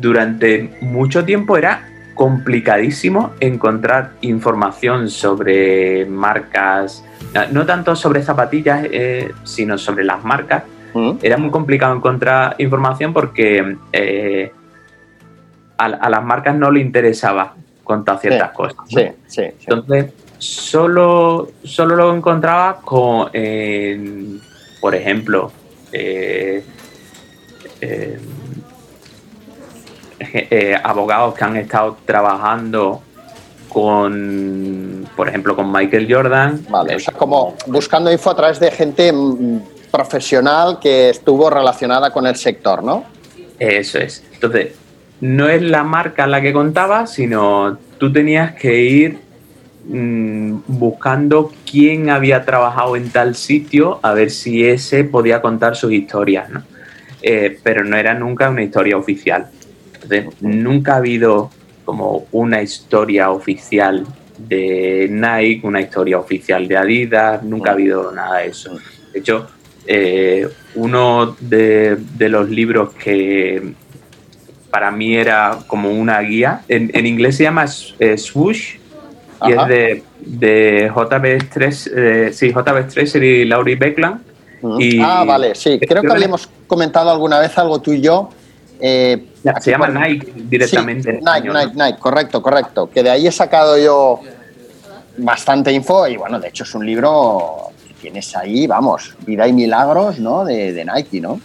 [0.01, 1.87] durante mucho tiempo era
[2.19, 10.65] complicadísimo encontrar información sobre marcas, no- no tanto sobre zapatillas, eh, sino sobre las marcas.
[10.95, 11.13] ¿Mm?
[11.23, 14.51] Era muy complicado encontrar información porque eh,
[15.79, 17.55] a, a las marcas no le interesaba
[17.85, 18.77] contar ciertas Sí, cosas.
[18.79, 18.87] ¿no?
[18.89, 19.67] Sí, sí, sí.
[19.69, 23.31] Entonces, solo, solo lo encontraba con,
[24.81, 25.53] por ejemplo,
[30.21, 33.03] eh, abogados que han estado trabajando
[33.69, 36.67] con, por ejemplo, con Michael Jordan.
[36.69, 39.61] Vale, o sea, como buscando info a través de gente mm,
[39.91, 43.05] profesional que estuvo relacionada con el sector, ¿no?
[43.59, 44.25] Eso es.
[44.33, 44.75] Entonces,
[45.21, 49.19] no es la marca la que contaba, sino tú tenías que ir
[49.89, 55.93] mm, buscando quién había trabajado en tal sitio a ver si ese podía contar sus
[55.93, 56.63] historias, ¿no?
[57.21, 59.49] Eh, pero no era nunca una historia oficial.
[60.03, 61.51] Entonces, nunca ha habido
[61.85, 68.39] como una historia oficial de Nike, una historia oficial de Adidas, nunca ha habido nada
[68.39, 68.79] de eso.
[69.13, 69.49] De hecho,
[69.87, 73.73] eh, uno de, de los libros que
[74.71, 77.65] para mí era como una guía, en, en inglés se llama
[77.99, 78.75] eh, Swoosh
[79.47, 79.63] y Ajá.
[79.63, 84.21] es de, de JB Stress, eh, sí, JB Stresser y Laurie Beckland.
[84.61, 84.81] Mm.
[84.81, 85.79] Y- ah, vale, sí.
[85.81, 88.31] Creo que habíamos comentado alguna vez algo tú y yo.
[88.81, 89.25] Eh,
[89.61, 91.03] Se llama por- Nike directamente.
[91.03, 91.61] Sí, Nike, español, ¿no?
[91.65, 92.91] Nike, Nike, correcto, correcto.
[92.91, 94.21] Que de ahí he sacado yo
[95.17, 99.53] bastante info y bueno, de hecho es un libro que tienes ahí, vamos, vida y
[99.53, 100.45] milagros, ¿no?
[100.45, 101.41] De, de Nike, ¿no?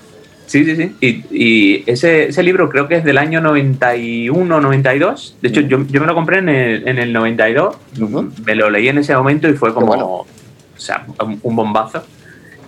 [0.45, 0.95] Sí, sí, sí.
[1.01, 5.37] Y, y ese, ese libro creo que es del año 91, 92.
[5.41, 7.75] De hecho, yo, yo me lo compré en el, en el 92.
[7.99, 8.29] Ujú.
[8.45, 10.05] Me lo leí en ese momento y fue como, bueno.
[10.05, 10.25] o
[10.77, 12.03] sea, un, un bombazo.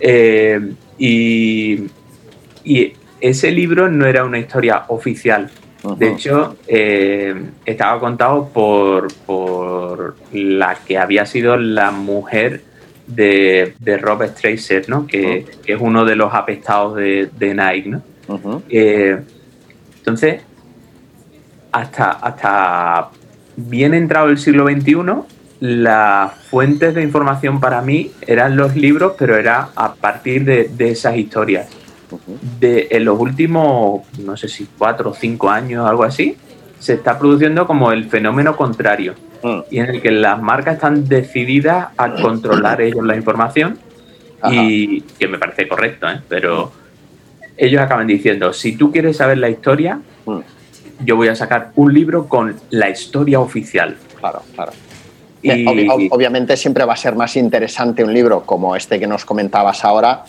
[0.00, 1.84] Eh, y,
[2.64, 5.50] y ese libro no era una historia oficial
[5.98, 12.62] De hecho, eh, estaba contado por, por la que había sido la mujer
[13.06, 15.06] de, de Rob Stracer, ¿no?
[15.06, 18.02] Que, que es uno de los apestados de, de Nike, ¿no?
[18.68, 19.20] Eh,
[19.98, 20.42] entonces,
[21.70, 23.10] hasta, hasta
[23.56, 24.96] bien entrado el siglo XXI,
[25.60, 30.90] las fuentes de información para mí eran los libros, pero era a partir de, de
[30.90, 31.68] esas historias.
[32.60, 36.36] De, en los últimos, no sé si cuatro o cinco años, algo así,
[36.78, 39.58] se está produciendo como el fenómeno contrario, Mm.
[39.70, 43.78] y en el que las marcas están decididas a controlar ellos la información,
[44.50, 46.20] y que me parece correcto, ¿eh?
[46.28, 46.70] pero
[47.56, 50.38] ellos acaban diciendo, si tú quieres saber la historia, Mm.
[51.04, 53.96] yo voy a sacar un libro con la historia oficial.
[54.18, 54.72] Claro, claro.
[55.42, 59.06] Y, obvi- ob- obviamente siempre va a ser más interesante un libro como este que
[59.06, 60.24] nos comentabas ahora,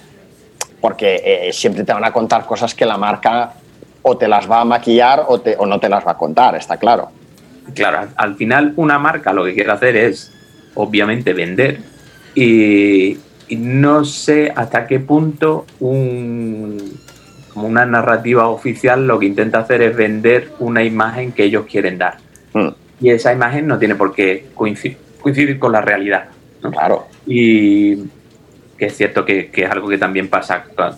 [0.82, 3.54] porque eh, siempre te van a contar cosas que la marca
[4.04, 6.56] o te las va a maquillar o, te- o no te las va a contar,
[6.56, 7.10] está claro.
[7.74, 10.32] claro, al- al final una marca lo que quiere hacer es,
[10.76, 11.80] obviamente, vender.
[12.36, 13.18] Y,
[13.50, 17.00] y no sé hasta qué punto un,
[17.54, 21.98] como una narrativa oficial lo que intenta hacer es vender una imagen que ellos quieren
[21.98, 22.18] dar.
[22.54, 22.68] Mm,
[23.02, 26.26] Y esa imagen no tiene por qué coincidir, coincidir con la realidad.
[26.62, 26.72] ¿no?
[26.72, 27.08] claro.
[27.26, 27.96] Y
[28.78, 30.96] que es cierto que, que es algo que también pasa cua-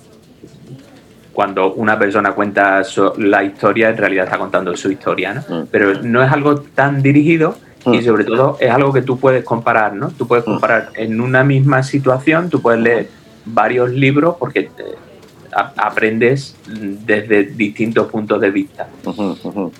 [1.33, 5.41] cuando una persona cuenta su- la historia, en realidad está contando su historia, ¿no?
[5.61, 5.67] Mm.
[5.71, 7.55] Pero no es algo tan dirigido
[7.85, 8.03] y Mm.
[8.03, 10.09] sobre todo es algo que tú puedes comparar, ¿no?
[10.09, 10.51] Tú puedes Mm.
[10.51, 13.07] comparar en una misma situación, tú puedes leer
[13.45, 14.69] varios libros porque eh,
[15.53, 18.87] a- aprendes desde distintos puntos de vista.
[19.05, 19.71] Ujú.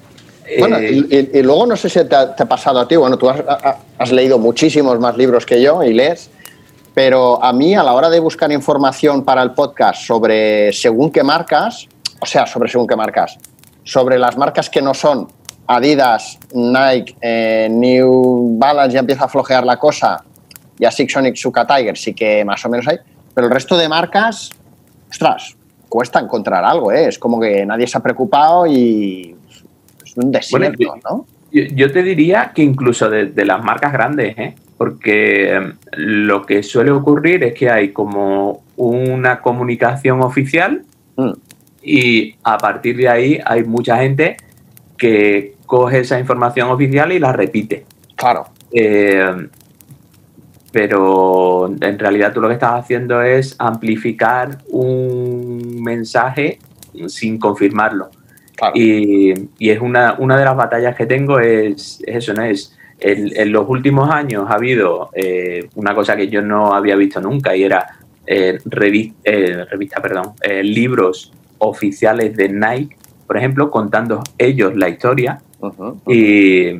[0.59, 2.87] Bueno, Eh, y, y- y luego no sé si te ha, te ha pasado a
[2.87, 6.31] ti, bueno, tú has, ha- has leído muchísimos más libros que yo y lees,
[6.99, 11.23] pero a mí a la hora de buscar información para el podcast sobre según qué
[11.23, 11.87] marcas,
[12.19, 13.37] o sea, sobre según qué marcas,
[13.85, 15.25] sobre las marcas que no son
[15.65, 20.25] Adidas, Nike, eh, New Balance, ya empieza a flojear la cosa,
[20.77, 22.97] y a Sonic, Suka Tiger sí que más o menos hay,
[23.33, 24.49] pero el resto de marcas,
[25.09, 25.55] ostras,
[25.87, 27.07] cuesta encontrar algo, ¿eh?
[27.07, 29.37] es como que nadie se ha preocupado y
[30.03, 31.25] es un desierto, ¿no?
[31.51, 34.55] Yo, yo te diría que incluso de, de las marcas grandes, ¿eh?
[34.77, 40.83] porque eh, lo que suele ocurrir es que hay como una comunicación oficial
[41.19, 41.31] Mm.
[41.83, 44.37] y a partir de ahí hay mucha gente
[44.97, 47.85] que coge esa información oficial y la repite.
[48.15, 49.47] Claro, Eh,
[50.71, 56.59] pero en realidad tú lo que estás haciendo es amplificar un mensaje
[57.07, 58.11] sin confirmarlo.
[58.59, 58.73] Claro.
[58.75, 62.43] Y, y es una, una de las batallas que tengo es, es eso, ¿no?
[62.43, 66.95] Es en, en los últimos años ha habido eh, una cosa que yo no había
[66.95, 68.59] visto nunca y era eh,
[69.23, 72.95] eh, revista, perdón, eh, libros oficiales de Nike,
[73.25, 75.41] por ejemplo, contando ellos la historia
[76.07, 76.71] y,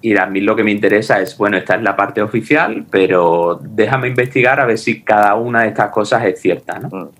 [0.00, 3.60] y a mí lo que me interesa es, bueno, esta es la parte oficial, pero
[3.62, 7.10] déjame investigar a ver si cada una de estas cosas es cierta, ¿no?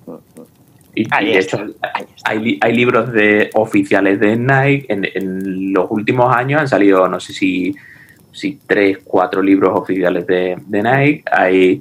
[0.95, 1.59] Y, de hecho,
[2.25, 4.87] hay, hay libros de oficiales de Nike.
[4.89, 7.75] En, en los últimos años han salido, no sé si,
[8.33, 11.25] si tres, cuatro libros oficiales de, de Nike.
[11.31, 11.81] Hay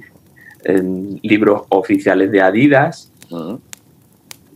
[1.22, 3.10] libros oficiales de Adidas.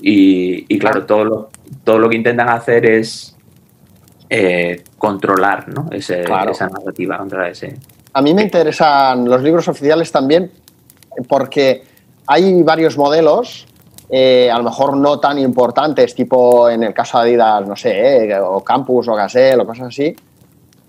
[0.00, 1.48] Y, y claro, todo lo,
[1.84, 3.36] todo lo que intentan hacer es
[4.30, 5.88] eh, controlar ¿no?
[5.90, 6.52] Ese- Claro.
[6.52, 7.76] esa narrativa, controlar ese.
[8.12, 10.50] A mí me interesan los libros oficiales también
[11.28, 11.82] porque
[12.26, 13.66] hay varios modelos,
[14.10, 18.30] eh, a lo mejor no tan importantes, tipo en el caso de Adidas, no sé,
[18.30, 20.16] eh, o Campus o Gazelle o cosas así,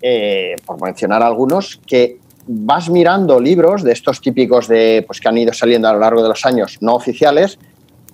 [0.00, 5.36] eh, por mencionar algunos, que vas mirando libros de estos típicos de, pues, que han
[5.36, 7.58] ido saliendo a lo largo de los años no oficiales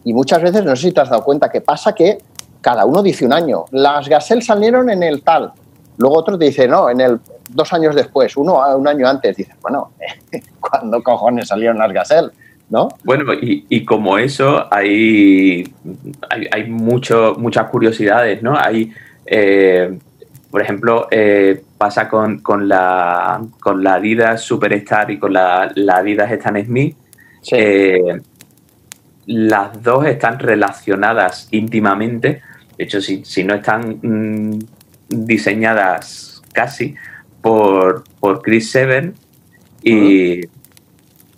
[0.02, 2.18] y muchas veces, no sé si te has dado cuenta, que pasa que
[2.60, 3.64] cada uno dice un año.
[3.70, 5.52] Las Gazelle salieron en el tal,
[5.98, 9.54] luego otro te dice, no, en el dos años después, uno un año antes, dices,
[9.62, 9.92] bueno,
[10.60, 12.30] ¿cuándo cojones salieron las Gazelle?
[12.68, 12.88] ¿No?
[13.04, 15.72] Bueno, y, y como eso, hay,
[16.28, 18.58] hay, hay mucho, muchas curiosidades, ¿no?
[18.58, 18.92] Hay,
[19.24, 19.96] eh,
[20.50, 25.98] por ejemplo, eh, pasa con, con, la, con la Adidas Superstar y con la, la
[25.98, 26.96] Adidas Stan Smith.
[27.52, 28.20] Eh,
[29.26, 32.42] las dos están relacionadas íntimamente.
[32.76, 34.58] De hecho, si, si no están mm,
[35.08, 36.94] diseñadas casi
[37.42, 39.14] por, por Chris Seven.
[39.82, 40.40] Y,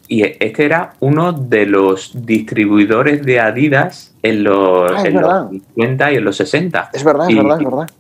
[0.09, 5.51] y este era uno de los distribuidores de Adidas en los, Ah, es en los
[5.51, 6.91] 50 y en los 60.
[6.93, 7.91] es verdad, es y- verdad, es verdad.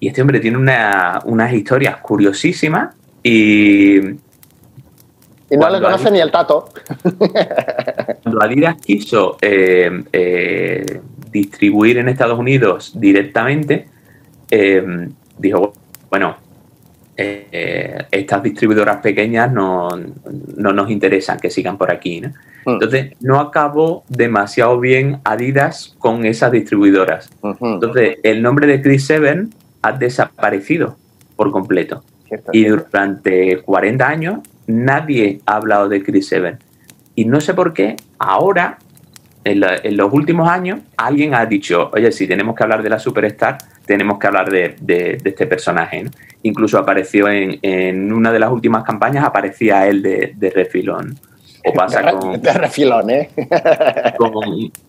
[0.00, 3.96] Y este hombre tiene una- unas historias curiosísimas y
[5.50, 6.68] Y no le conoce ni el tato.
[8.22, 11.00] cuando Adidas quiso eh, eh,
[11.32, 13.88] distribuir en Estados Unidos directamente,
[14.50, 15.08] eh,
[15.38, 15.72] dijo,
[16.10, 16.36] bueno,
[17.20, 19.88] eh, estas distribuidoras pequeñas no,
[20.56, 22.20] no nos interesan que sigan por aquí.
[22.20, 22.28] ¿no?
[22.64, 22.70] Mm.
[22.74, 27.28] Entonces, no acabó demasiado bien Adidas con esas distribuidoras.
[27.60, 29.50] Entonces, el nombre de Chris Seven
[29.82, 30.96] ha desaparecido
[31.36, 32.04] por completo.
[32.28, 32.86] Cierto, Y cierto.
[32.92, 36.58] durante 40 años nadie ha hablado de Chris Evans.
[37.14, 38.78] Y no sé por qué, ahora,
[39.44, 42.90] en, la- en los últimos años, alguien ha dicho, oye, si tenemos que hablar de
[42.90, 46.04] la superstar, tenemos que hablar de, de- de este personaje.
[46.04, 46.10] ¿no?
[46.42, 51.18] Incluso apareció en, en una de las últimas campañas, aparecía él de, de refilón.
[51.66, 53.30] O pasa de, con, de refilón, ¿eh?
[54.16, 54.32] con-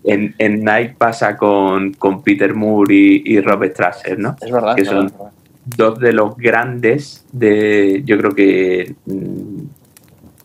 [0.03, 4.35] en, en Nike pasa con, con Peter Moore y, y Rob Strasser, ¿no?
[4.39, 4.75] Es verdad.
[4.75, 5.31] Que son- es verdad.
[5.65, 9.61] dos de los grandes de yo creo que mm,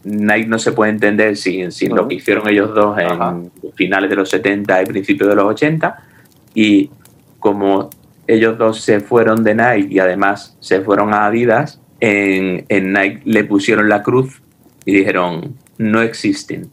[0.05, 3.36] Nike no se puede entender sin, sin lo que hicieron ellos dos en Ajá.
[3.74, 5.96] finales de los 70 y principios de los 80
[6.55, 6.90] y
[7.38, 7.90] como
[8.27, 13.22] ellos dos se fueron de Nike y además se fueron a Adidas en, en Nike
[13.25, 14.43] le pusieron la cruz
[14.85, 16.70] y dijeron no existen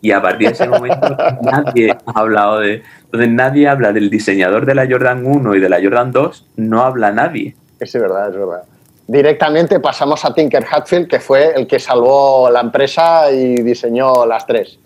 [0.00, 4.66] y a partir de ese momento nadie ha hablado de entonces nadie habla del diseñador
[4.66, 8.36] de la Jordan 1 y de la Jordan 2 no habla nadie Es verdad, es
[8.36, 8.62] verdad.
[9.08, 14.46] Directamente pasamos a Tinker Hatfield, que fue el que salvó la empresa y diseñó las
[14.46, 14.78] tres.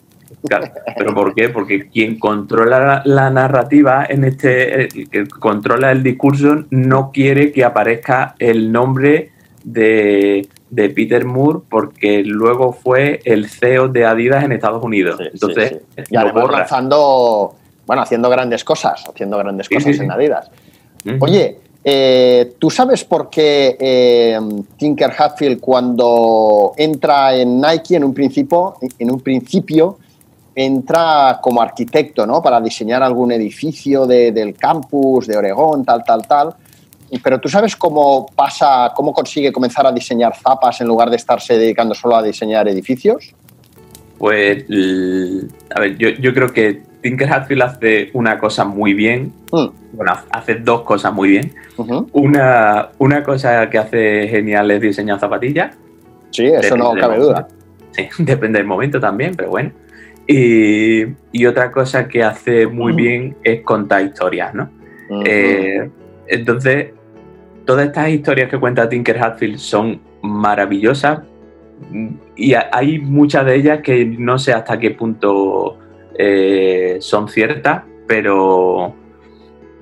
[0.49, 0.66] Claro,
[0.97, 1.49] ¿Pero por qué?
[1.49, 7.64] Porque quien controla la, narrativa en este, el que controla el discurso, no quiere que
[7.64, 9.30] aparezca el nombre
[9.64, 15.16] de, de Peter Moore, porque luego fue el CEO de Adidas en Estados Unidos.
[15.18, 16.03] Sí, sí, Entonces, sí.
[16.11, 16.59] Y lo además borra.
[16.59, 17.55] lanzando,
[17.87, 20.12] bueno, haciendo grandes cosas, haciendo grandes Sí, cosas sí, en sí.
[20.14, 20.51] Adidas.
[21.20, 24.39] Oye, eh, ¿tú sabes por qué eh,
[24.76, 29.99] Tinker Hatfield cuando entra en Nike en un principio, en un principio
[30.55, 32.42] entra como arquitecto, ¿no?
[32.42, 36.55] Para diseñar algún edificio de- del campus de Oregón, tal, tal, tal.
[37.22, 41.59] Pero tú sabes cómo pasa, cómo consigue comenzar a diseñar zapas en lugar de estarse
[41.59, 43.34] dedicando solo a diseñar edificios.
[44.18, 44.64] Pues,
[45.74, 49.32] a ver, yo, yo creo que Tinker Hatfield hace una cosa muy bien.
[49.50, 51.53] Mm, Bueno, hace dos cosas muy bien.
[52.12, 55.76] Una, una cosa que hace genial es diseñar zapatillas.
[56.30, 57.26] Sí, eso Depende no cabe momento.
[57.26, 57.48] duda.
[57.90, 59.70] Sí, depende del momento también, pero bueno.
[60.27, 64.70] Y, y otra cosa que hace muy bien es contar historias, ¿no?
[65.27, 65.91] Eh,
[66.29, 66.91] entonces,
[67.64, 71.20] todas estas historias que cuenta Tinker Hatfield son maravillosas
[72.37, 75.79] y ha- hay muchas de ellas que no sé hasta qué punto
[76.18, 78.95] eh, son ciertas, pero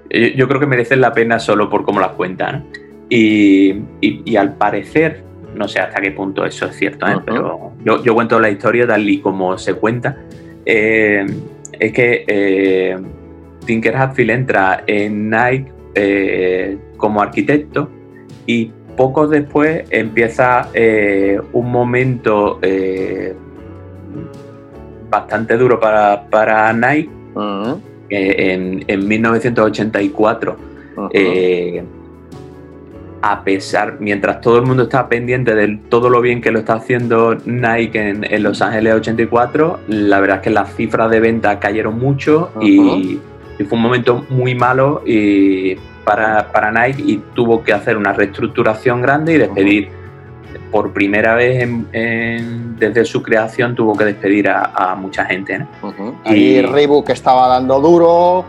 [0.08, 2.60] yo, yo creo que merecen la pena solo por cómo las cuentan.
[2.72, 2.80] ¿no?
[3.10, 5.22] Y, y- y al parecer,
[5.54, 7.16] no sé hasta qué punto eso es cierto, ¿eh?
[7.24, 10.16] Pero yo, yo cuento la historia tal y como se cuenta.
[10.64, 11.26] Eh,
[11.78, 12.98] es que eh,
[13.64, 17.90] Tinker Hatfield entra en Nike eh, como arquitecto
[18.46, 20.68] y poco después empieza
[21.52, 22.60] un momento
[25.08, 27.10] bastante duro para, para Nike
[28.10, 30.56] en, en 1984.
[30.96, 31.08] ujú.
[31.12, 31.84] eh,
[33.22, 36.74] a pesar, mientras todo el mundo está pendiente de todo lo bien que lo está
[36.74, 41.58] haciendo Nike en, en Los Ángeles 84, la verdad es que las cifras de venta
[41.60, 43.18] cayeron mucho y,
[43.58, 48.12] y fue un momento muy malo y para, para Nike y tuvo que hacer una
[48.14, 49.88] reestructuración grande y despedir
[50.72, 55.66] por primera vez en- en- desde su creación tuvo que despedir a, a mucha gente.
[56.24, 58.44] Y- Reebok estaba dando duro,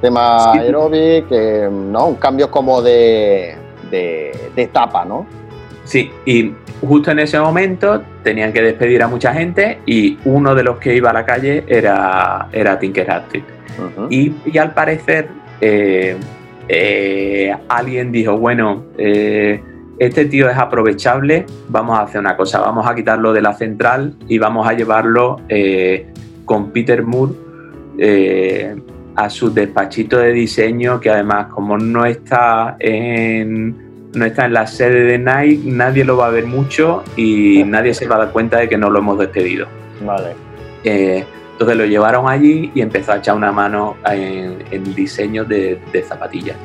[0.00, 0.60] tema Sí.
[0.60, 2.06] aeróbic, eh, ¿no?
[2.06, 3.56] Un cambio como de,
[3.90, 5.26] de, de etapa, ¿no?
[5.84, 10.62] Sí, y justo en ese momento tenían que despedir a mucha gente y uno de
[10.62, 13.44] los que iba a la calle era, era Tinker Hatfield.
[13.78, 14.06] Ujú.
[14.08, 15.28] Y, y al parecer
[15.60, 16.16] eh,
[16.68, 19.62] eh, alguien dijo, bueno, eh,
[19.98, 24.14] este tío es aprovechable, vamos a hacer una cosa, vamos a quitarlo de la central
[24.26, 25.40] y vamos a llevarlo
[26.44, 27.34] con Peter Moore
[29.16, 33.84] a su despachito de diseño, que además como no está en
[34.14, 37.94] no está en la sede de Nike, nadie lo va a ver mucho y nadie
[37.94, 39.66] se va a dar cuenta de que no lo hemos despedido.
[40.04, 40.36] Vale.
[40.84, 45.80] Eh, entonces lo llevaron allí y empezó a echar una mano en, el diseño de,
[45.92, 46.56] de zapatillas.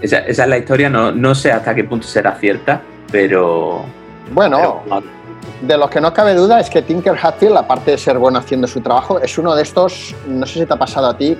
[0.00, 3.84] Esa, esa es la historia, no, no sé hasta qué punto será cierta, pero...
[4.32, 5.02] Bueno, pero-
[5.62, 8.66] de los que no cabe duda es que Tinker Hatfield, aparte de ser bueno haciendo
[8.66, 11.36] su trabajo, es uno de estos, no sé si te ha pasado a ti,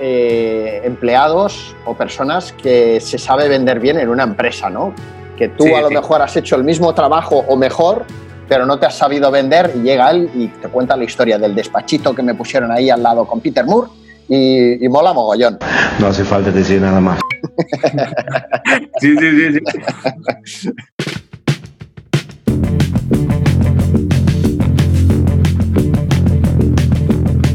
[0.00, 4.94] eh, empleados o personas que se sabe vender bien en una empresa, ¿no?
[5.36, 5.94] Que tú Sí, a lo sí.
[5.94, 8.04] mejor has hecho el mismo trabajo o mejor,
[8.48, 11.54] pero no te has sabido vender y llega él y te cuenta la historia del
[11.54, 13.88] despachito que me pusieron ahí al lado con Peter Moore
[14.28, 15.58] y, y mola mogollón.
[15.98, 17.20] No hace falta decir nada más.
[19.00, 19.60] Sí, sí, sí,
[20.44, 20.70] sí.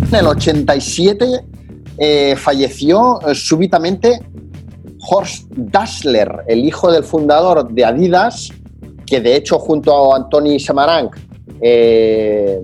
[0.08, 1.26] En el 87
[1.98, 4.20] eh, falleció eh, súbitamente
[5.10, 8.50] Horst Dassler, el hijo del fundador de Adidas,
[9.06, 11.16] que de hecho junto a Antoni Samaranch
[11.60, 12.62] eh,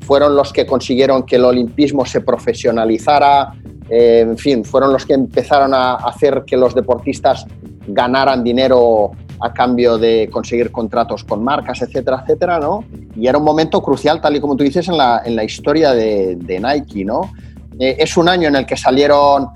[0.00, 3.54] fueron los que consiguieron que el olimpismo se profesionalizara,
[3.88, 7.46] eh, en fin, fueron los que empezaron a hacer que los deportistas
[7.86, 9.12] ganaran dinero
[9.42, 12.84] a cambio de conseguir contratos con marcas, etcétera, etcétera, ¿no?
[13.16, 15.92] Y era un momento crucial, tal y como tú dices, en la, en la historia
[15.92, 17.32] de, Nike, ¿no?
[17.78, 19.48] Eh, es un año en el que salieron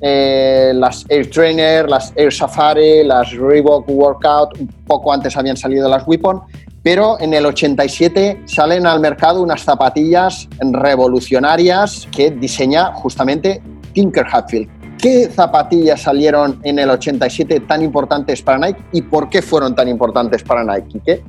[0.00, 5.88] eh, las Air Trainer, las Air Safari, las Reebok Workout, un poco antes habían salido
[5.88, 6.42] las Weapon,
[6.82, 13.62] pero en el 87 salen al mercado unas zapatillas revolucionarias que diseña justamente
[13.94, 14.83] Tinker Hatfield.
[14.98, 19.88] ¿Qué zapatillas salieron en el 87 tan importantes para Nike y por qué fueron tan
[19.88, 21.00] importantes para Nike?
[21.04, 21.22] ¿Qué?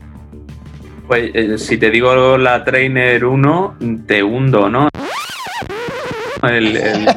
[1.07, 3.76] Pues eh, si te digo la Trainer 1,
[4.07, 4.88] te hundo, ¿no?
[6.43, 7.05] El- el-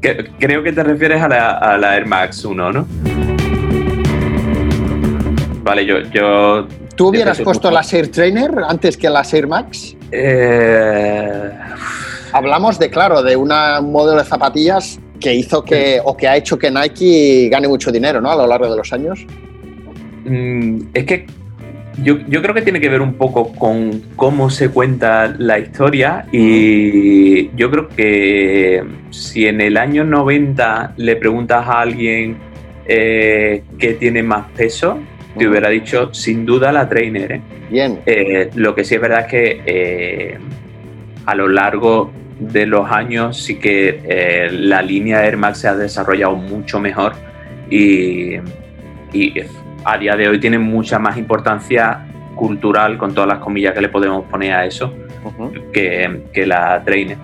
[0.00, 2.86] que- creo que te refieres a la, a la Air Max 1, ¿no?
[5.62, 6.00] Vale, yo...
[6.12, 9.96] yo ¿Tú hubieras puesto las Air Trainer antes que las Air Max?
[10.12, 11.50] Eh,
[12.36, 16.36] Hablamos de, claro, de una- un modelo de zapatillas que hizo que, o que ha
[16.36, 18.30] hecho que Nike gane mucho dinero, ¿no?
[18.30, 19.24] A lo largo de los años.
[20.26, 21.26] Mm, es que
[22.02, 26.26] yo, yo creo que tiene que ver un poco con cómo se cuenta la historia
[26.30, 32.36] y yo creo que si en el año 90 le preguntas a alguien
[32.86, 34.98] eh, qué tiene más peso,
[35.38, 37.32] te hubiera dicho sin duda la trainer.
[37.32, 37.40] ¿eh?
[37.70, 38.00] Bien.
[38.04, 40.38] Eh, lo que sí es verdad es que eh,
[41.24, 45.76] a lo largo de los años sí que eh, la línea Air Max se ha
[45.76, 47.14] desarrollado mucho mejor
[47.70, 48.36] y,
[49.12, 49.34] y
[49.84, 53.88] a día de hoy tiene mucha más importancia cultural, con todas las comillas que le
[53.88, 54.92] podemos poner a eso,
[55.72, 57.16] que, que la Trainer.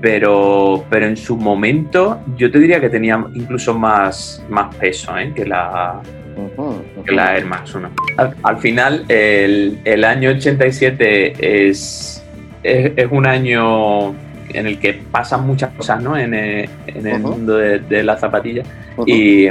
[0.00, 5.30] Pero, pero en su momento yo te diría que tenía incluso más, más peso ¿eh?
[5.34, 6.00] que la,
[6.36, 6.82] ujú.
[7.04, 7.90] que la Air Max 1.
[8.16, 12.24] Al, al final, el, el año 87 es,
[12.62, 14.14] es, es un año
[14.54, 16.16] en el que pasan muchas cosas ¿no?
[16.16, 18.66] en, el, en el mundo de, de las zapatillas.
[19.06, 19.48] Y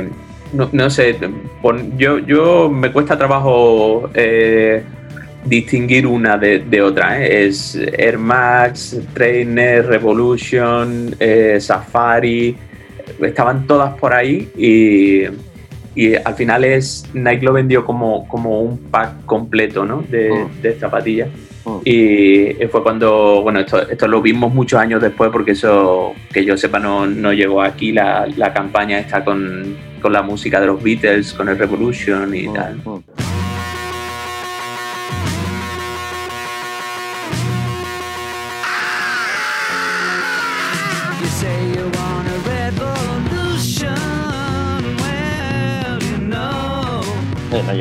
[0.53, 1.15] no, no sé,
[1.61, 4.81] pon- yo, yo me cuesta trabajo eh,
[5.45, 7.23] distinguir una de, de otra.
[7.23, 7.45] ¿eh?
[7.47, 12.55] Es Air Max, Trainer, Revolution, eh, Safari,
[13.21, 15.23] estaban todas por ahí y,
[15.95, 20.03] y al final es Nike lo vendió como, como un pack completo ¿no?
[20.09, 21.29] de, de zapatillas.
[21.69, 21.81] Mm.
[21.85, 26.57] Y fue cuando, bueno, esto, esto lo vimos muchos años después porque eso, que yo
[26.57, 30.81] sepa, no, no llegó aquí la, la campaña esta con, con la música de los
[30.81, 32.81] Beatles, con el Revolution y tal.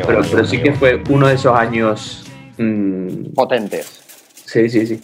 [0.07, 2.28] Pero, pero sí que fue uno de esos años...
[2.59, 4.00] mm, potentes.
[4.44, 5.00] sí, sí, sí.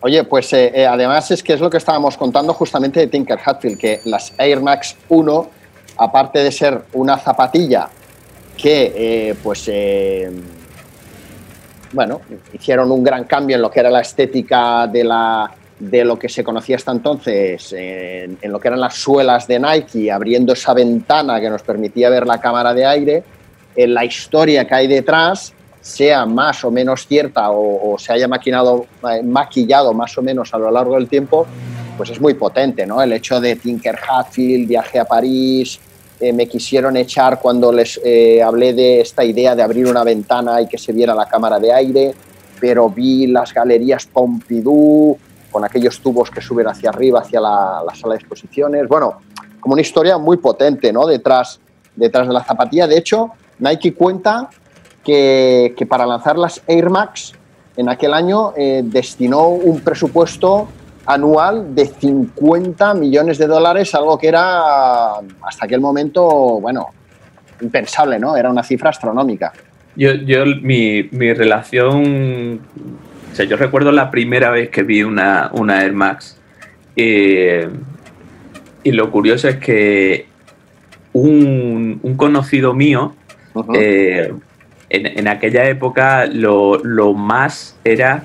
[0.00, 3.38] Oye, pues eh, eh, además es que es lo que estábamos contando justamente de Tinker
[3.44, 5.50] Hatfield, que las Air Max 1,
[5.96, 7.88] aparte de ser una zapatilla
[8.56, 9.70] que, eh, pues,
[11.92, 12.20] bueno,
[12.52, 15.50] hicieron un gran cambio en lo que era la estética de, la,
[15.80, 19.58] de lo que se conocía hasta entonces, en, en lo que eran las suelas de
[19.58, 23.24] Nike, abriendo esa ventana que nos permitía ver la cámara de aire,
[23.74, 28.86] en la historia que hay detrás, sea más o menos cierta o, se haya maquinado,
[29.10, 31.46] eh, maquillado más o menos a lo largo del tiempo,
[31.96, 33.02] pues es muy potente, ¿no?
[33.02, 35.80] El hecho de Tinker Hatfield, viaje a París,
[36.20, 40.60] eh, me quisieron echar cuando les eh, hablé de esta idea de abrir una ventana
[40.60, 42.14] y que se viera la cámara de aire,
[42.60, 45.16] pero vi las galerías Pompidou
[45.50, 48.86] con aquellos tubos que suben hacia arriba, hacia la, la sala de exposiciones.
[48.88, 49.20] Bueno,
[49.60, 51.06] como una historia muy potente, ¿no?
[51.06, 51.60] Detrás,
[51.94, 52.86] detrás de la zapatilla.
[52.86, 54.48] De hecho, Nike cuenta
[55.08, 57.32] que, que para lanzar las Air Max
[57.78, 60.68] en aquel año eh, destinó un presupuesto
[61.06, 66.28] anual de 50 millones de dólares, algo que era hasta aquel momento,
[66.60, 66.88] bueno,
[67.62, 68.36] impensable, ¿no?
[68.36, 69.50] Era una cifra astronómica.
[69.96, 72.60] Yo, yo mi, mi relación,
[73.32, 76.38] o sea, yo recuerdo la primera vez que vi una, una Air Max
[76.96, 77.66] eh,
[78.84, 80.26] y lo curioso es que
[81.14, 83.14] un, un conocido mío,
[83.74, 84.34] eh,
[84.90, 88.24] en, en aquella época lo, lo más era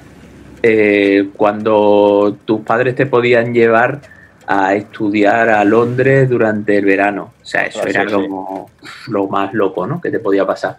[0.61, 3.99] eh, cuando tus padres te podían llevar
[4.47, 7.34] a estudiar a Londres durante el verano.
[7.41, 8.14] O sea, eso Ah, era sí.
[8.14, 8.70] como
[9.07, 9.99] lo más loco, ¿no?
[10.01, 10.76] Que te podía pasar.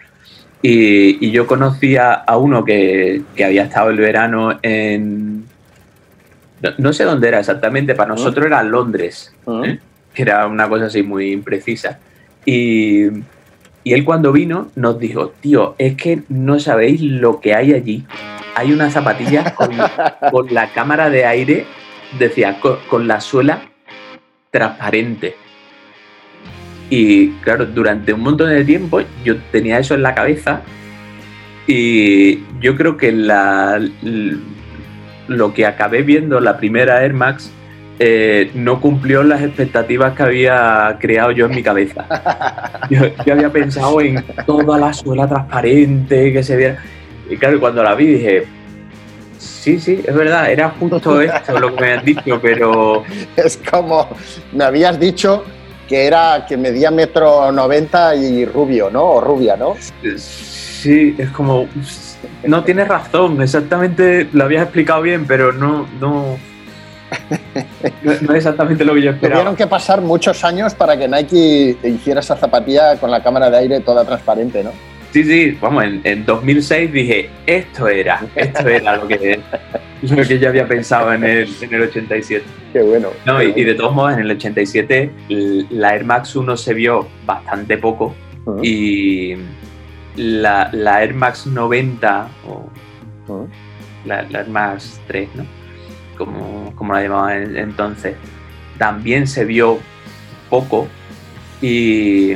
[0.63, 5.45] Y, y yo conocía a uno que, que había estado el verano en...
[6.63, 9.65] No, no sé dónde era exactamente, para nosotros era Londres, Mm.
[9.65, 9.79] ¿eh?
[10.15, 11.99] que era una cosa así muy imprecisa.
[12.47, 13.09] Y,
[13.85, 18.05] y él cuando vino nos dijo, tío, es que no sabéis lo que hay allí.
[18.55, 19.71] Hay unas zapatillas con,
[20.31, 21.67] con la cámara de aire,
[22.19, 23.63] decía, con, con la suela
[24.51, 25.37] transparente.
[26.89, 30.63] Y claro, durante un montón de tiempo yo tenía eso en la cabeza
[31.67, 33.81] y yo creo que la,
[35.29, 37.51] lo que acabé viendo, la primera Air Max,
[37.99, 42.07] eh, no cumplió las expectativas que había creado yo en mi cabeza.
[42.91, 46.79] Yo, yo había pensado en toda la suela transparente, que se viera.
[47.31, 48.45] Y claro, cuando la vi dije,
[49.39, 53.05] sí, sí, es verdad, era justo esto lo que me han dicho, pero
[53.37, 54.09] Es como
[54.53, 55.45] me habías dicho
[55.89, 59.05] que era que medía metro 90 y rubio, ¿no?
[59.05, 59.75] O rubia, ¿no?
[60.17, 61.67] sí, es como,
[62.47, 66.37] no tienes razón, exactamente lo habías explicado bien, pero no, no,
[68.03, 69.41] no, no es exactamente lo que yo esperaba.
[69.41, 73.59] Tuvieron que pasar muchos años para que Nike hiciera esa zapatilla con la cámara de
[73.59, 74.71] aire toda transparente, ¿no?
[75.13, 79.39] Sí, sí, vamos, en, en 2006 dije, esto era, esto era lo que,
[80.03, 82.45] lo que yo había pensado en el, en el 87.
[82.73, 83.09] Qué bueno.
[83.25, 86.75] No, qué y, de todos modos, en el 87 l- la Air Max 1 se
[86.75, 88.13] vio bastante poco
[88.61, 89.37] y
[90.17, 92.67] la, la Air Max 90 o
[94.07, 95.47] la, la Air Max 3, ¿no?
[96.17, 98.17] Como, como la llamaban en- entonces,
[98.79, 99.79] también se vio
[100.51, 100.89] poco.
[101.61, 102.33] Y,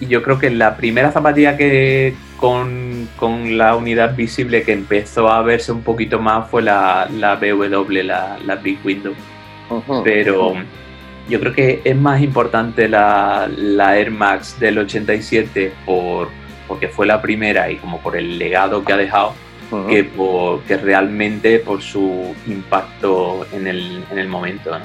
[0.00, 5.28] y yo creo que la primera zapatilla que con, con la unidad visible que empezó
[5.30, 9.14] a verse un poquito más fue la, la BW, la, la Big Window.
[10.04, 10.52] Pero
[11.28, 16.28] yo creo que es más importante la, la Air Max del 87 por,
[16.68, 19.34] porque fue la primera y como por el legado que ha dejado,
[19.88, 24.78] Que, por, que realmente por su impacto en el, en el momento.
[24.78, 24.84] ¿no?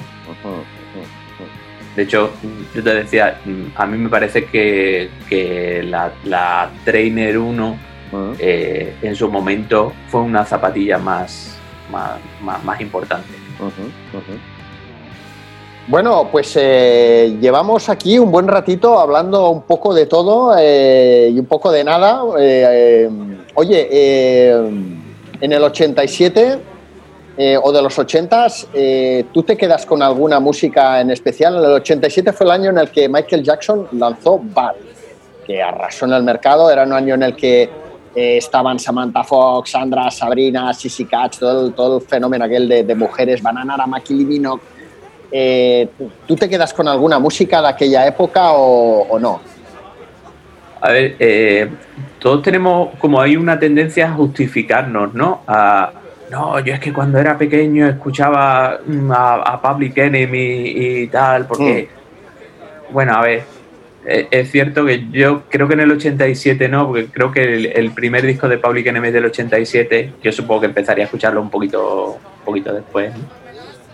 [1.95, 2.31] De hecho,
[2.73, 3.39] yo te decía,
[3.75, 7.79] a mí me parece que, que la, la Trainer 1
[8.11, 8.35] Ujú.
[8.39, 11.57] eh, en su momento fue una zapatilla más,
[11.91, 13.27] más, más, más importante.
[15.89, 21.39] Bueno, pues eh, llevamos aquí un buen ratito hablando un poco de todo eh, y
[21.39, 22.21] un poco de nada.
[22.39, 23.09] Eh,
[23.55, 26.59] oye, en el 87
[27.37, 31.55] eh, o de los 80s, eh, ¿tú te quedas con alguna música en especial?
[31.55, 34.75] En el 87 fue el año en el que Michael Jackson lanzó Bad,
[35.47, 36.69] que arrasó en el mercado.
[36.69, 37.67] Era un año en el que
[38.13, 43.85] estaban Samantha Fox, Sandra, Sabrina, Sissy Catch, todo todo el fenómeno aquel de, mujeres, Bananara,
[44.05, 44.78] Kylie Minogue.
[45.31, 45.87] Eh,
[46.27, 49.41] ¿Tú te quedas con alguna música de aquella época o, o no?
[50.81, 51.69] A ver, eh,
[52.19, 55.41] todos tenemos como hay una tendencia a justificarnos, ¿no?
[55.47, 55.91] A,
[56.31, 61.45] no, yo es que cuando era pequeño escuchaba mm, a, a Public Enemy y tal,
[61.47, 61.89] porque,
[62.91, 63.43] bueno, a ver,
[64.05, 67.65] eh, es cierto que yo creo que en el 87 no, porque creo que el,
[67.65, 71.41] el primer disco de Public Enemy es del 87, yo supongo que empezaría a escucharlo
[71.41, 73.23] un poquito, un poquito después, ¿no?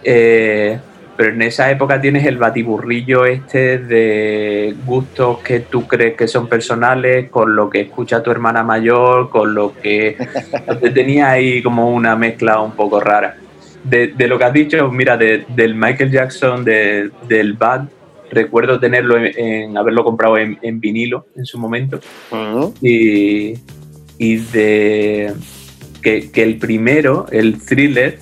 [0.04, 0.78] Eh,
[1.18, 6.48] pero en esa época tienes el batiburrillo este de gustos que tú crees que son
[6.48, 10.18] personales, con lo que escucha tu hermana mayor, con lo que
[10.82, 13.38] te tenía ahí como una mezcla un poco rara.
[13.84, 17.88] De, de lo que has dicho, mira, de- del Michael Jackson, de- del Bad,
[18.32, 22.00] recuerdo tenerlo en, en- haberlo comprado en, en vinilo en su momento
[22.82, 23.54] y,
[24.18, 25.32] y de
[26.02, 28.18] que, que el primero, el thriller,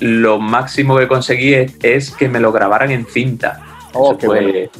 [0.00, 3.60] lo máximo que conseguí es, es que me lo grabaran en cinta.
[3.92, 4.70] Oh, qué fue-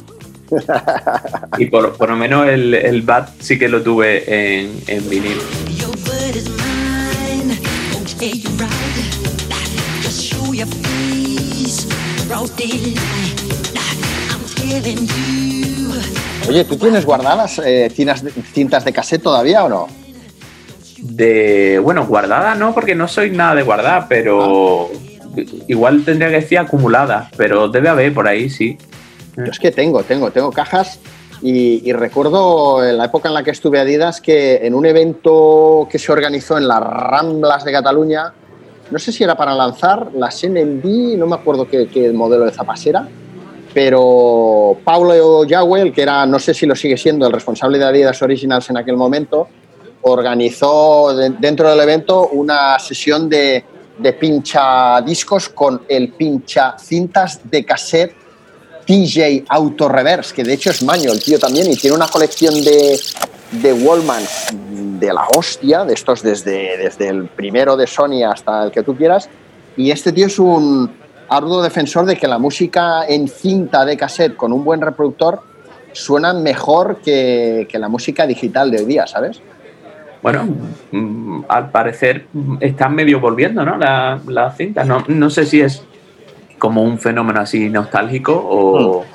[1.57, 4.23] y por, por lo menos el, el Bat sí que lo tuve
[4.61, 5.41] en, en vinilo.
[16.49, 17.89] Oye, ¿tú tienes guardadas eh,
[18.23, 19.87] de- cintas de cassette todavía o no?
[20.99, 24.89] De, bueno, guardada no, porque no soy nada de guardar, pero
[25.67, 28.77] igual tendría que decir acumulada, pero debe haber por ahí, sí.
[29.35, 30.99] Yo es que tengo, tengo, tengo cajas
[31.41, 35.87] y, y recuerdo en la época en la que estuve Adidas que en un evento
[35.91, 38.33] que se organizó en las Ramblas de Cataluña,
[38.89, 42.51] no sé si era para lanzar las NMD, no me acuerdo qué, qué modelo de
[42.51, 43.07] zapas era,
[43.73, 48.21] pero Paulo Jawel, que era, no sé si lo sigue siendo, el responsable de Adidas
[48.23, 49.47] Originals en aquel momento,
[50.01, 53.63] organizó de- dentro del evento una sesión de
[53.97, 58.15] de pincha discos con el pincha cintas de cassette
[58.85, 62.53] TJ Auto Reverse, que de hecho es maño el tío también y tiene una colección
[62.63, 62.97] de,
[63.51, 64.23] de Wallman
[64.99, 68.95] de la hostia, de estos desde, desde el primero de Sony hasta el que tú
[68.95, 69.29] quieras.
[69.75, 70.89] Y este tío es un
[71.29, 75.41] arduo defensor de que la música en cinta de cassette con un buen reproductor
[75.91, 79.41] suena mejor que, que la música digital de hoy día, ¿sabes?
[80.21, 80.47] Bueno,
[80.91, 82.25] mm, al parecer
[82.59, 83.77] están medio volviendo, ¿no?
[83.77, 84.87] La- Las cintas.
[84.87, 85.83] No, no sé si es
[86.59, 89.05] como un fenómeno así nostálgico o,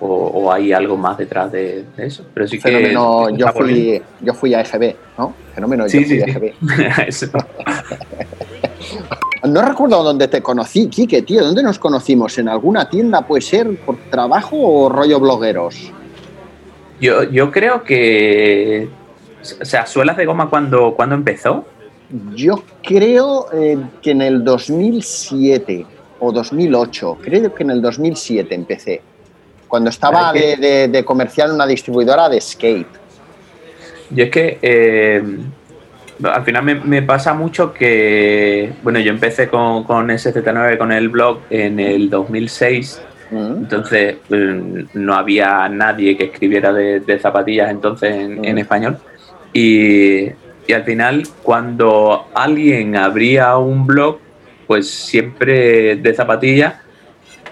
[0.00, 2.24] o, o hay algo más detrás de, de eso.
[2.32, 2.62] Pero sí que.
[2.62, 4.04] Fenómeno, está yo volviendo.
[4.18, 5.34] fui, yo fui a EGB, ¿no?
[5.54, 6.30] Fenómeno, Sí, yo fui sí, a sí.
[6.30, 7.08] EGB.
[7.08, 7.26] Eso.
[9.44, 11.42] No recuerdo dónde te conocí, Quique, tío.
[11.44, 12.38] ¿Dónde nos conocimos?
[12.38, 13.76] ¿En alguna tienda puede ser?
[13.84, 15.92] ¿Por trabajo o rollo blogueros?
[17.00, 18.88] Yo, yo creo que.
[19.60, 21.64] O sea, suelas de goma cuando, cuando empezó.
[22.34, 25.86] Yo creo eh, que en el 2007
[26.20, 29.00] o 2008, creo que en el 2007 empecé.
[29.66, 32.86] Cuando estaba de, de- de comercial en una distribuidora de skate.
[34.10, 35.22] Yo es que eh,
[36.22, 41.08] al final me, me pasa mucho que, bueno, yo empecé con, con SZ9, con el
[41.08, 43.56] blog en el 2006, Mm.
[43.62, 48.58] entonces eh, no había nadie que escribiera de, de zapatillas entonces en, en Mm.
[48.58, 48.98] español.
[49.52, 50.24] Y,
[50.66, 54.18] y al final, cuando alguien abría un blog,
[54.66, 56.74] pues siempre de zapatillas,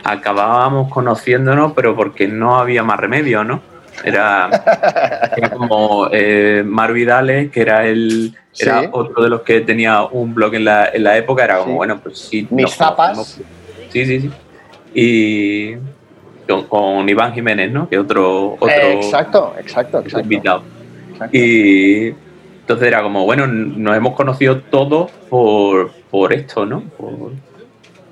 [0.05, 3.61] acabábamos conociéndonos, pero porque no había más remedio, ¿no?
[4.05, 4.49] Era,
[5.37, 10.35] era como eh, Mar Vidales, que era el era otro de los que tenía un
[10.35, 11.77] blog en la, en la época, era como, Sí.
[11.77, 12.47] bueno, pues sí.
[12.51, 13.11] Mis zapas.
[13.11, 13.51] conocemos.
[13.91, 14.31] Sí, sí, sí.
[14.95, 15.75] Y
[16.49, 17.89] con, con Iván Jiménez, ¿no?
[17.89, 20.21] Que otro, otro Eh, exacto, exacto, exacto.
[20.21, 20.63] invitado.
[21.25, 21.37] Exacto.
[21.37, 22.15] Y
[22.61, 26.81] entonces era como, bueno, nos hemos conocido todos por, por esto, ¿no?
[26.83, 27.33] Por-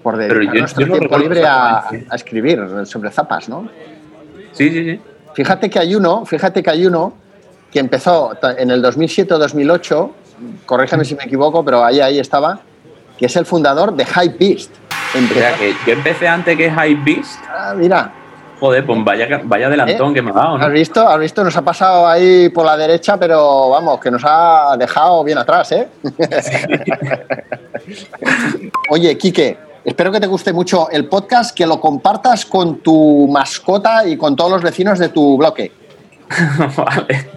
[0.02, 3.68] Por pero dedicar yo- nuestro yo no tiempo libre a, a escribir sobre zapas, ¿no?
[4.52, 5.00] Sí, sí, sí.
[5.34, 7.12] Fíjate que hay uno, fíjate que hay uno
[7.72, 10.10] que empezó en el 2007 o 2008,
[10.66, 12.60] corrígeme si me equivoco, pero ahí, ahí estaba,
[13.18, 14.70] que es el fundador de Hype Beast.
[15.14, 17.40] O sea, que yo empecé antes que Hype Beast.
[17.48, 18.12] Ah, mira,
[18.60, 20.14] Joder, pues vaya, vaya adelantón ¿Eh?
[20.14, 20.64] que me ha dado, ¿no?
[20.64, 21.08] ¿has visto?
[21.08, 21.44] ¿Has visto?
[21.44, 25.70] Nos ha pasado ahí por la derecha, pero vamos, que nos ha dejado bien atrás,
[25.72, 25.86] ¿eh?
[28.90, 34.06] Oye, Quique, espero que te guste mucho el podcast, que lo compartas con tu mascota
[34.06, 35.70] y con todos los vecinos de tu bloque.
[36.76, 37.28] Vale.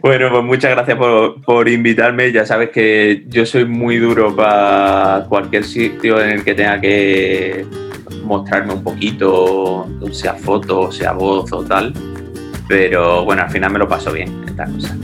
[0.00, 2.32] Bueno, pues muchas gracias por, por invitarme.
[2.32, 7.66] Ya sabes que yo soy muy duro para cualquier sitio en el que tenga que
[8.24, 11.92] mostrarme un poquito, sea foto, sea voz o tal.
[12.68, 14.96] Pero bueno, al final me lo paso bien esta cosa.